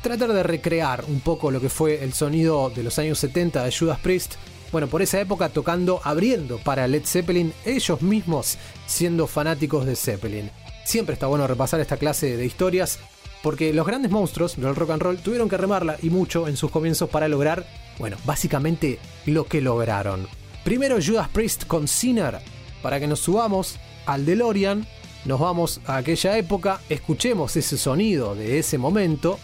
tratar 0.00 0.32
de 0.32 0.42
recrear 0.42 1.04
un 1.06 1.20
poco 1.20 1.50
lo 1.50 1.60
que 1.60 1.68
fue 1.68 2.02
el 2.02 2.14
sonido 2.14 2.70
de 2.70 2.82
los 2.82 2.98
años 2.98 3.18
70 3.18 3.64
de 3.64 3.72
Judas 3.72 3.98
Priest. 3.98 4.36
Bueno, 4.72 4.86
por 4.86 5.02
esa 5.02 5.20
época 5.20 5.50
tocando, 5.50 6.00
abriendo 6.02 6.58
para 6.58 6.88
Led 6.88 7.04
Zeppelin, 7.04 7.52
ellos 7.66 8.00
mismos 8.00 8.56
siendo 8.86 9.26
fanáticos 9.26 9.84
de 9.84 9.96
Zeppelin. 9.96 10.50
Siempre 10.84 11.12
está 11.12 11.26
bueno 11.26 11.46
repasar 11.46 11.80
esta 11.80 11.98
clase 11.98 12.38
de 12.38 12.46
historias 12.46 12.98
porque 13.42 13.72
los 13.72 13.86
grandes 13.86 14.10
monstruos 14.10 14.56
del 14.56 14.74
rock 14.74 14.90
and 14.90 15.02
roll 15.02 15.18
tuvieron 15.18 15.48
que 15.48 15.56
remarla 15.56 15.96
y 16.02 16.10
mucho 16.10 16.48
en 16.48 16.56
sus 16.56 16.70
comienzos 16.70 17.08
para 17.08 17.28
lograr, 17.28 17.66
bueno, 17.98 18.16
básicamente 18.24 18.98
lo 19.26 19.46
que 19.46 19.60
lograron. 19.60 20.26
Primero 20.64 20.98
Judas 21.04 21.28
Priest 21.28 21.66
con 21.66 21.88
Sinner, 21.88 22.40
para 22.82 23.00
que 23.00 23.06
nos 23.06 23.20
subamos 23.20 23.76
al 24.06 24.26
DeLorean, 24.26 24.86
nos 25.24 25.40
vamos 25.40 25.80
a 25.86 25.96
aquella 25.96 26.36
época, 26.38 26.80
escuchemos 26.88 27.56
ese 27.56 27.76
sonido 27.76 28.34
de 28.34 28.58
ese 28.58 28.78
momento 28.78 29.38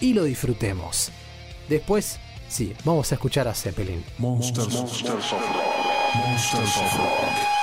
y 0.00 0.14
lo 0.14 0.24
disfrutemos. 0.24 1.10
Después, 1.68 2.18
sí, 2.48 2.74
vamos 2.84 3.12
a 3.12 3.14
escuchar 3.14 3.48
a 3.48 3.54
Zeppelin. 3.54 4.04
Monsters, 4.18 4.72
Monsters 4.74 5.32
of 5.32 5.40
Rock. 5.40 6.26
Monsters 6.26 6.76
of 6.76 6.98
Rock. 6.98 7.61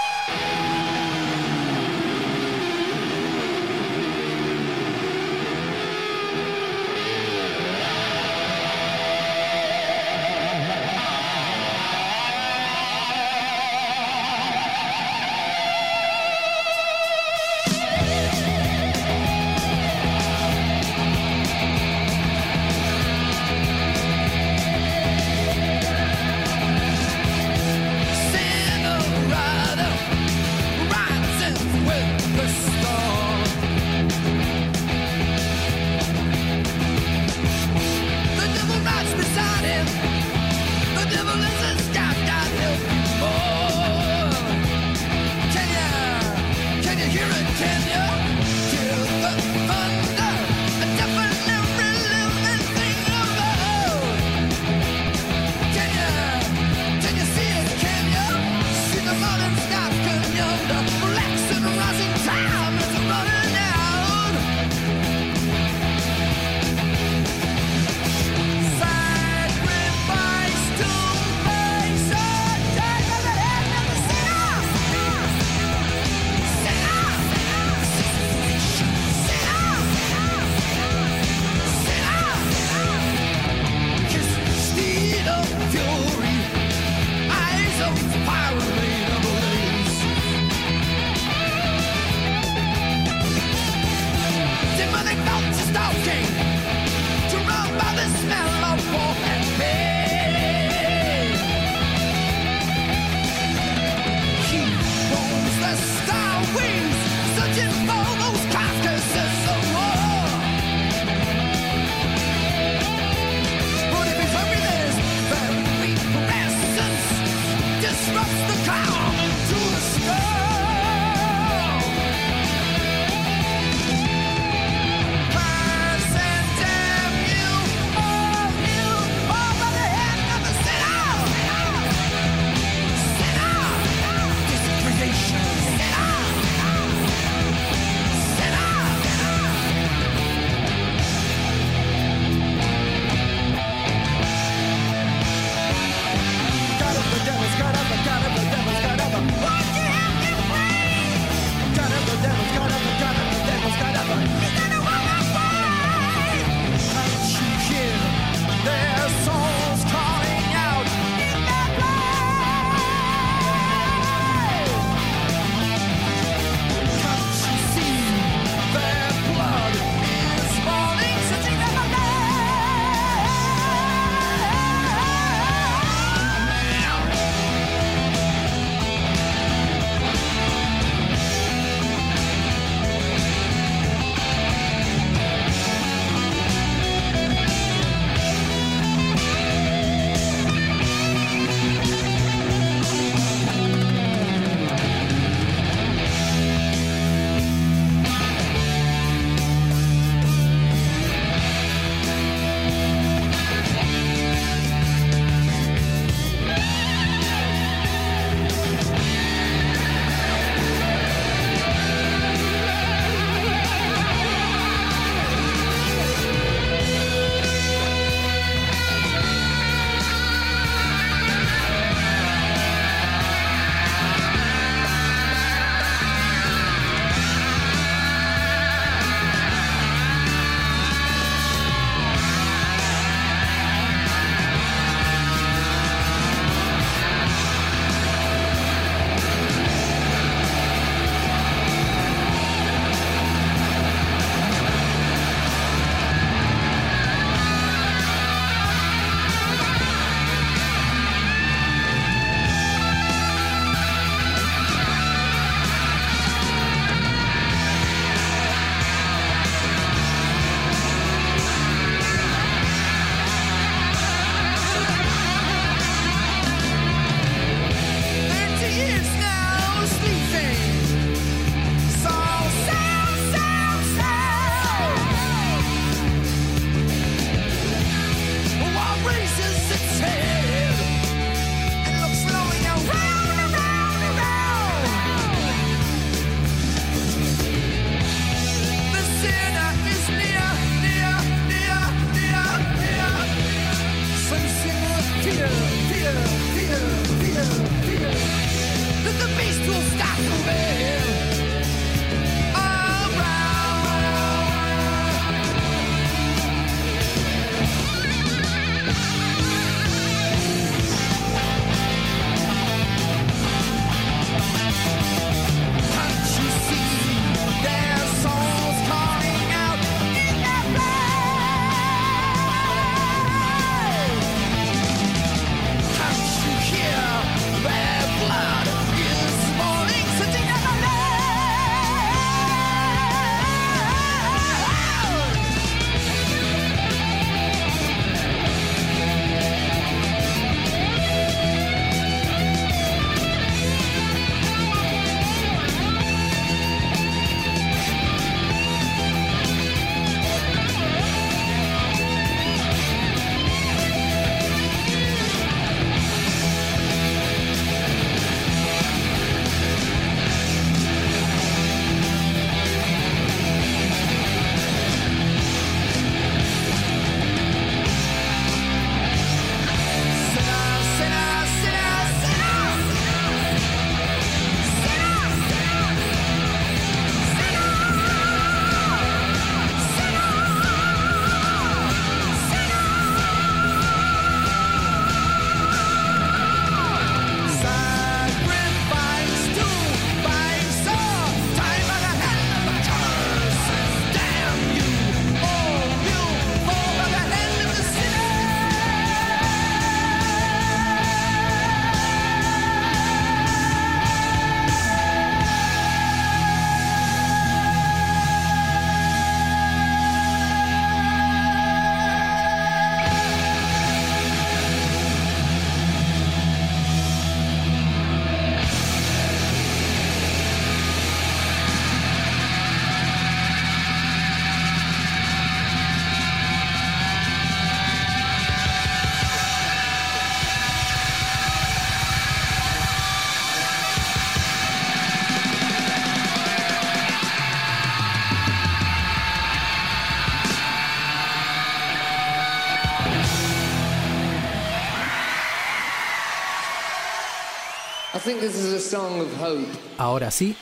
Ahora 449.97 450.31
sí, 450.31 450.55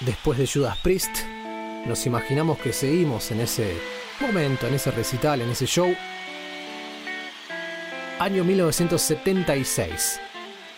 después 0.00 0.38
de 0.38 0.46
Judas 0.46 0.76
Priest, 0.82 1.10
nos 1.86 2.06
imaginamos 2.06 2.58
que 2.58 2.72
seguimos 2.72 3.30
en 3.30 3.40
ese 3.40 3.78
momento, 4.20 4.66
en 4.66 4.74
ese 4.74 4.90
recital, 4.90 5.40
en 5.40 5.50
ese 5.50 5.66
show. 5.66 5.94
Año 8.18 8.44
1976. 8.44 10.20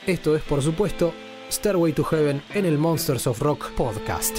Esto 0.06 0.36
es, 0.36 0.42
por 0.42 0.62
supuesto, 0.62 1.12
Stairway 1.50 1.92
to 1.92 2.04
Heaven 2.04 2.42
en 2.54 2.64
el 2.66 2.78
Monsters 2.78 3.26
of 3.26 3.40
Rock 3.40 3.72
podcast. 3.72 4.38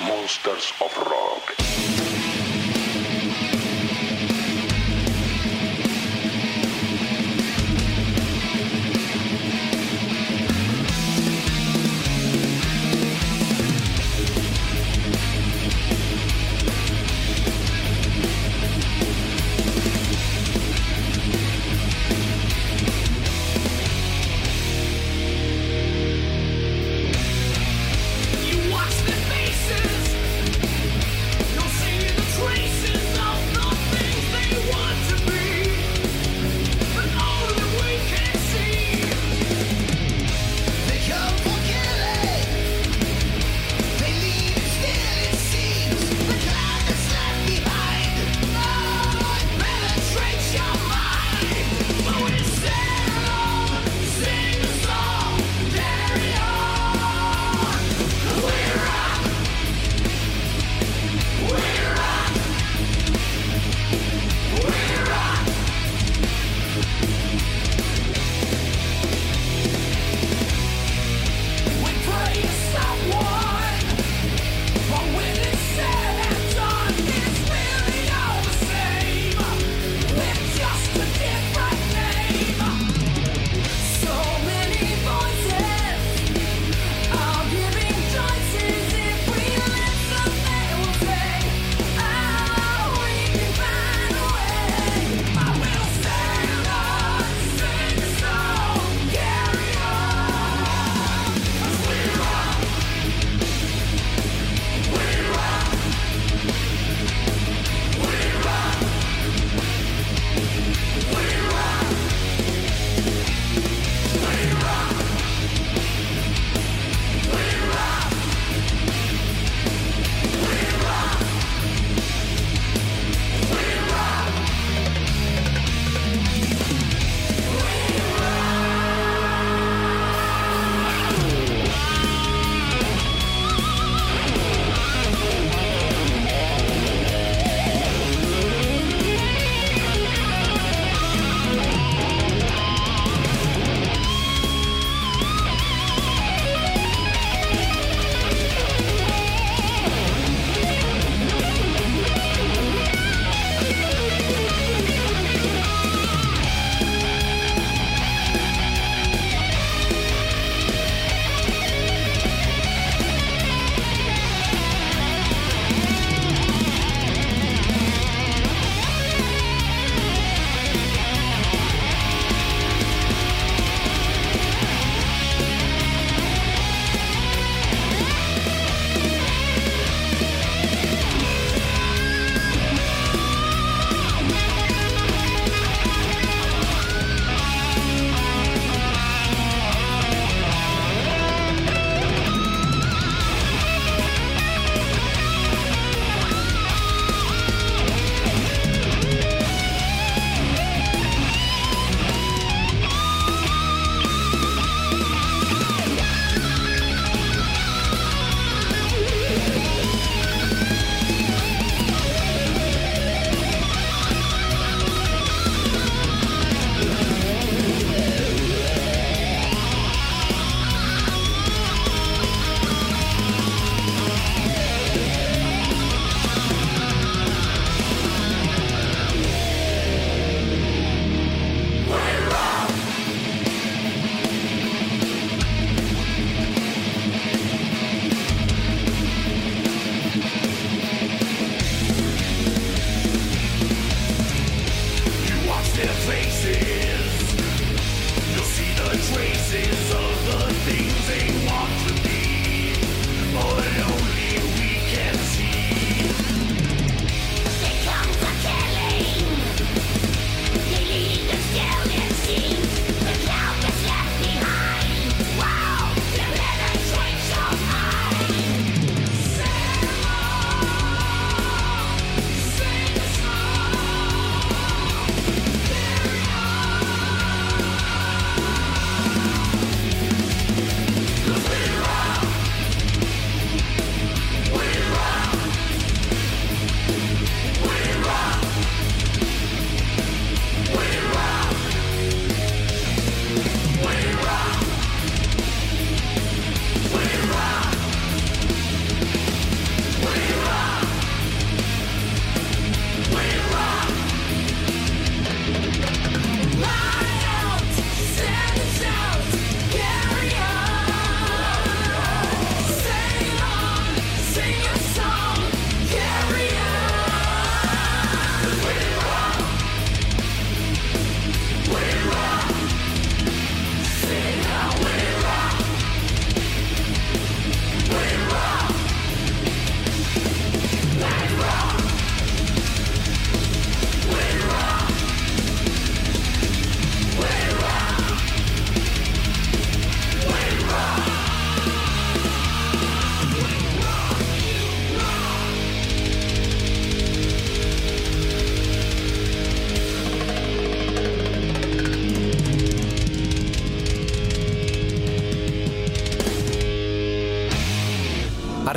Monsters 0.00 0.72
of 0.80 0.96
Rock. 0.98 1.95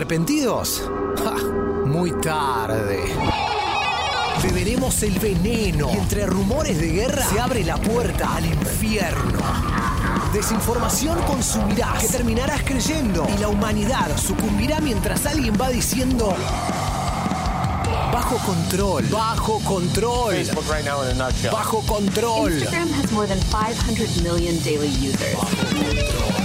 ¿Arrepentidos? 0.09 0.81
Ja, 1.23 1.35
muy 1.85 2.11
tarde. 2.19 2.99
Beberemos 4.41 5.03
el 5.03 5.19
veneno 5.19 5.91
y 5.93 5.97
entre 5.97 6.25
rumores 6.25 6.81
de 6.81 6.87
guerra 6.87 7.23
se 7.23 7.39
abre 7.39 7.63
la 7.63 7.77
puerta 7.77 8.37
al 8.37 8.43
infierno. 8.43 9.37
Desinformación 10.33 11.21
consumirás, 11.27 12.01
que 12.01 12.07
terminarás 12.07 12.63
creyendo 12.63 13.27
y 13.35 13.39
la 13.39 13.49
humanidad 13.49 14.17
sucumbirá 14.17 14.79
mientras 14.79 15.27
alguien 15.27 15.53
va 15.61 15.69
diciendo 15.69 16.35
bajo 18.11 18.37
control, 18.47 19.05
bajo 19.11 19.59
control, 19.59 20.33
Facebook 20.33 20.65
right 20.71 20.85
now 20.85 21.03
in 21.03 21.21
a 21.21 21.27
nutshell. 21.27 21.51
bajo 21.51 21.85
control. 21.85 22.51
Instagram 22.51 22.89
has 22.93 23.11
more 23.11 23.27
than 23.27 23.39
500 23.51 24.23
million 24.23 24.57
daily 24.63 24.89
users. 24.89 26.38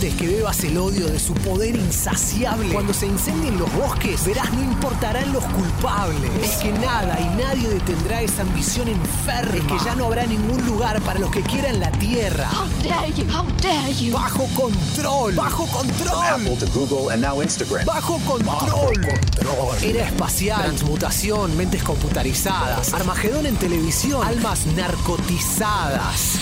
Antes 0.00 0.14
que 0.14 0.28
bebas 0.28 0.64
el 0.64 0.78
odio 0.78 1.08
de 1.08 1.18
su 1.18 1.34
poder 1.34 1.76
insaciable, 1.76 2.72
cuando 2.72 2.94
se 2.94 3.06
incendien 3.06 3.58
los 3.58 3.70
bosques, 3.74 4.24
verás 4.24 4.50
no 4.50 4.62
importarán 4.62 5.30
los 5.30 5.44
culpables. 5.44 6.30
Es 6.42 6.56
que 6.56 6.72
nada 6.72 7.20
y 7.20 7.26
nadie 7.36 7.68
detendrá 7.68 8.22
esa 8.22 8.40
ambición 8.40 8.88
enferma. 8.88 9.56
Es 9.56 9.62
que 9.64 9.84
ya 9.84 9.94
no 9.96 10.06
habrá 10.06 10.24
ningún 10.24 10.64
lugar 10.64 11.02
para 11.02 11.18
los 11.18 11.30
que 11.30 11.42
quieran 11.42 11.80
la 11.80 11.92
tierra. 11.92 12.48
How 12.50 12.66
dare 12.82 13.12
you? 13.12 13.24
How 13.24 13.44
dare 13.60 13.92
you? 13.92 14.14
Bajo 14.14 14.46
control, 14.54 15.34
bajo 15.34 15.66
control. 15.66 16.24
Apple 16.24 16.56
to 16.56 16.66
Google 16.68 17.12
and 17.12 17.22
now 17.22 17.42
Instagram. 17.42 17.84
Bajo 17.84 18.18
control. 18.20 18.94
Era 19.82 20.06
espacial, 20.06 20.62
transmutación, 20.62 21.54
mentes 21.58 21.82
computarizadas, 21.82 22.94
Armagedón 22.94 23.44
en 23.44 23.56
televisión, 23.56 24.26
almas 24.26 24.64
narcotizadas. 24.64 26.38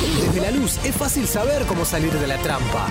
Desde 0.00 0.40
la 0.40 0.52
luz 0.52 0.78
es 0.84 0.94
fácil 0.94 1.26
saber 1.26 1.66
cómo 1.66 1.84
salir 1.84 2.12
de 2.12 2.26
la 2.28 2.38
trampa. 2.38 2.86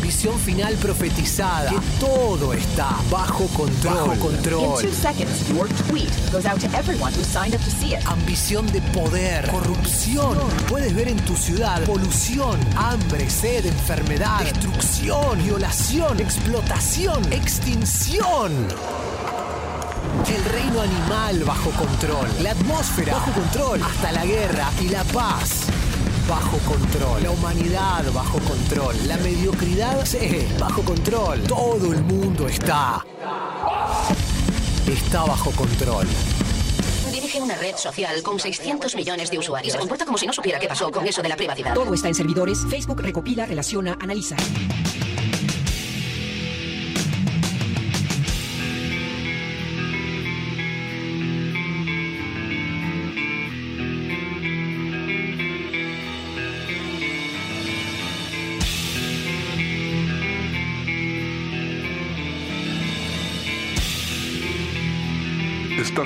Visión 0.00 0.38
final 0.38 0.74
profetizada. 0.76 1.70
Que 1.70 1.80
todo 1.98 2.52
está 2.52 2.90
bajo 3.10 3.48
control. 3.48 3.94
Bajo 3.94 4.14
In 4.14 4.20
control. 4.20 4.80
two 4.80 4.92
seconds, 4.92 5.48
your 5.48 5.66
tweet 5.88 6.10
goes 6.30 6.46
out 6.46 6.60
to 6.60 6.68
everyone 6.78 7.12
who 7.12 7.24
signed 7.24 7.54
up 7.56 7.60
to 7.64 7.70
see 7.70 7.94
it. 7.94 8.06
Ambición 8.06 8.70
de 8.70 8.80
poder, 8.92 9.50
corrupción. 9.50 10.38
Puedes 10.68 10.94
ver 10.94 11.08
en 11.08 11.16
tu 11.24 11.34
ciudad 11.36 11.82
polución, 11.84 12.60
hambre, 12.76 13.28
sed, 13.28 13.66
enfermedad, 13.66 14.44
destrucción, 14.44 15.42
violación, 15.42 16.20
explotación, 16.20 17.32
extinción. 17.32 18.68
El 20.28 20.44
reino 20.44 20.80
animal 20.82 21.42
bajo 21.44 21.70
control, 21.70 22.28
la 22.42 22.52
atmósfera 22.52 23.14
bajo 23.14 23.32
control, 23.32 23.82
hasta 23.82 24.12
la 24.12 24.24
guerra 24.24 24.70
y 24.80 24.88
la 24.88 25.02
paz 25.04 25.66
bajo 26.32 26.56
control, 26.60 27.22
la 27.22 27.30
humanidad 27.30 28.10
bajo 28.14 28.38
control, 28.38 28.96
la 29.06 29.18
mediocridad 29.18 30.02
sí, 30.06 30.48
bajo 30.58 30.80
control. 30.80 31.42
Todo 31.42 31.92
el 31.92 32.02
mundo 32.04 32.48
está 32.48 33.04
está 34.86 35.24
bajo 35.24 35.50
control. 35.50 36.06
Dirige 37.12 37.38
una 37.38 37.54
red 37.56 37.76
social 37.76 38.22
con 38.22 38.40
600 38.40 38.96
millones 38.96 39.30
de 39.30 39.38
usuarios. 39.40 39.74
Se 39.74 39.78
comporta 39.78 40.06
como 40.06 40.16
si 40.16 40.26
no 40.26 40.32
supiera 40.32 40.58
qué 40.58 40.68
pasó 40.68 40.90
con 40.90 41.06
eso 41.06 41.20
de 41.20 41.28
la 41.28 41.36
privacidad. 41.36 41.74
Todo 41.74 41.92
está 41.92 42.08
en 42.08 42.14
servidores. 42.14 42.60
Facebook 42.66 43.02
recopila, 43.02 43.44
relaciona, 43.44 43.98
analiza. 44.00 44.36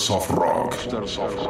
Soft 0.00 0.30
Rock. 0.30 1.49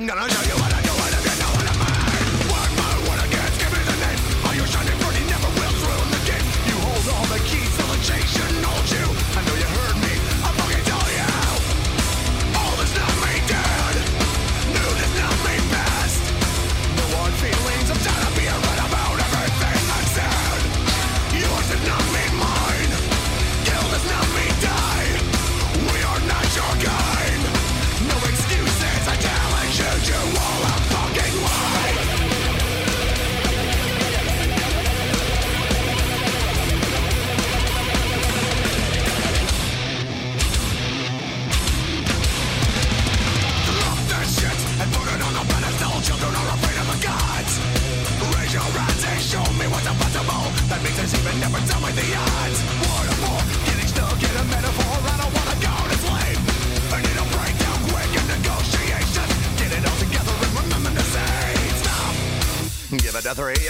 I'm 0.00 0.06
gonna. 0.06 0.39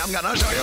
I'm 0.02 0.10
gonna 0.10 0.35
show 0.35 0.51
you. 0.51 0.59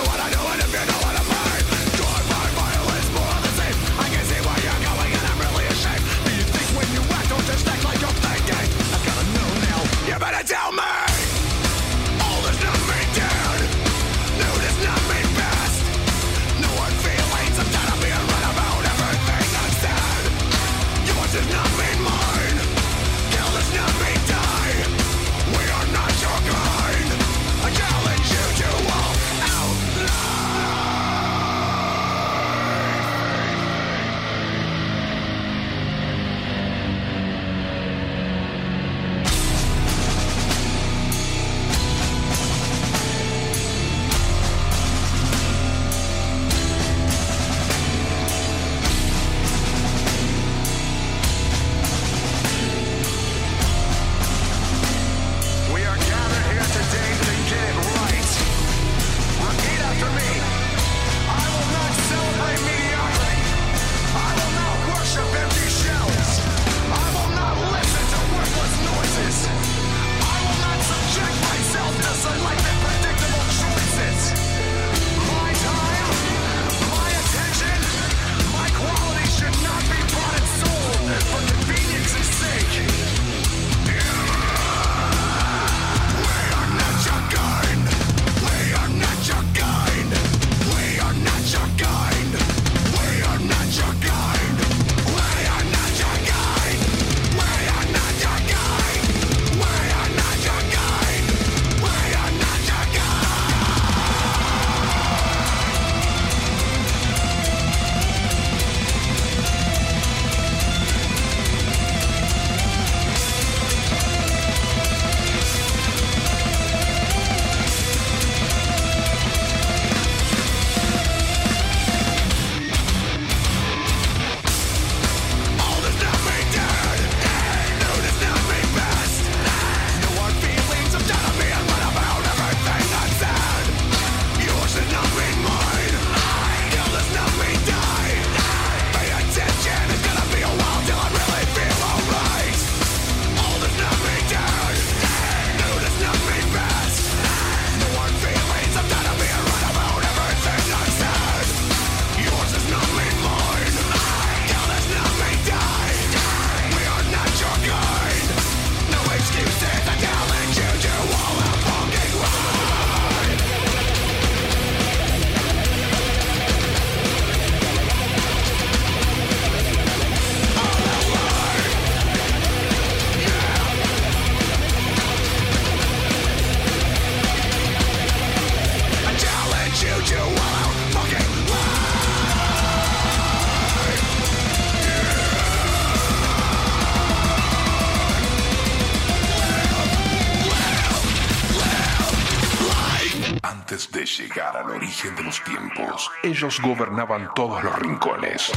Ellos 196.28 196.60
gobernaban 196.60 197.30
todos 197.34 197.64
los 197.64 197.78
rincones. 197.78 198.52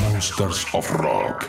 Monsters 0.00 0.66
of 0.72 0.90
Rock. 0.92 1.46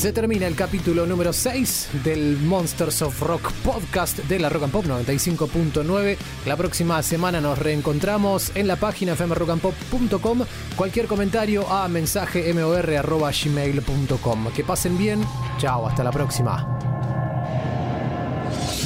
Se 0.00 0.14
termina 0.14 0.46
el 0.46 0.54
capítulo 0.54 1.04
número 1.04 1.34
6 1.34 1.90
del 2.02 2.38
Monsters 2.38 3.02
of 3.02 3.20
Rock 3.20 3.52
podcast 3.62 4.16
de 4.20 4.38
la 4.38 4.48
Rock 4.48 4.62
and 4.62 4.72
Pop 4.72 4.86
95.9. 4.86 6.16
La 6.46 6.56
próxima 6.56 7.02
semana 7.02 7.42
nos 7.42 7.58
reencontramos 7.58 8.50
en 8.54 8.66
la 8.66 8.76
página 8.76 9.14
fmrockandpop.com. 9.14 10.44
Cualquier 10.80 11.06
comentario 11.06 11.70
a 11.70 11.86
mensaje 11.88 12.50
gmail.com 12.50 14.46
Que 14.54 14.64
pasen 14.64 14.96
bien. 14.96 15.22
Chao, 15.58 15.86
hasta 15.86 16.02
la 16.02 16.10
próxima. 16.10 16.66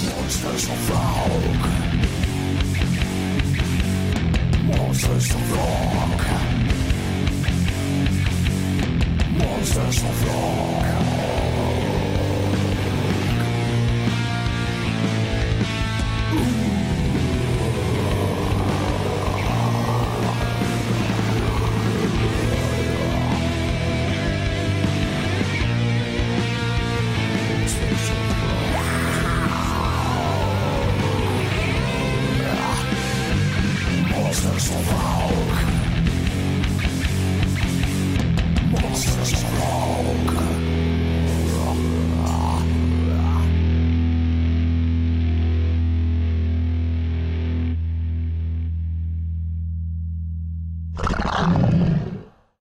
Monsters 0.02 0.70
of 0.70 0.90
Rock. 0.90 1.68
Monsters 4.64 5.34
of 5.36 5.52
Rock. 5.52 6.20
Monsters 9.38 10.02
of 10.02 10.24
Rock. 10.26 10.83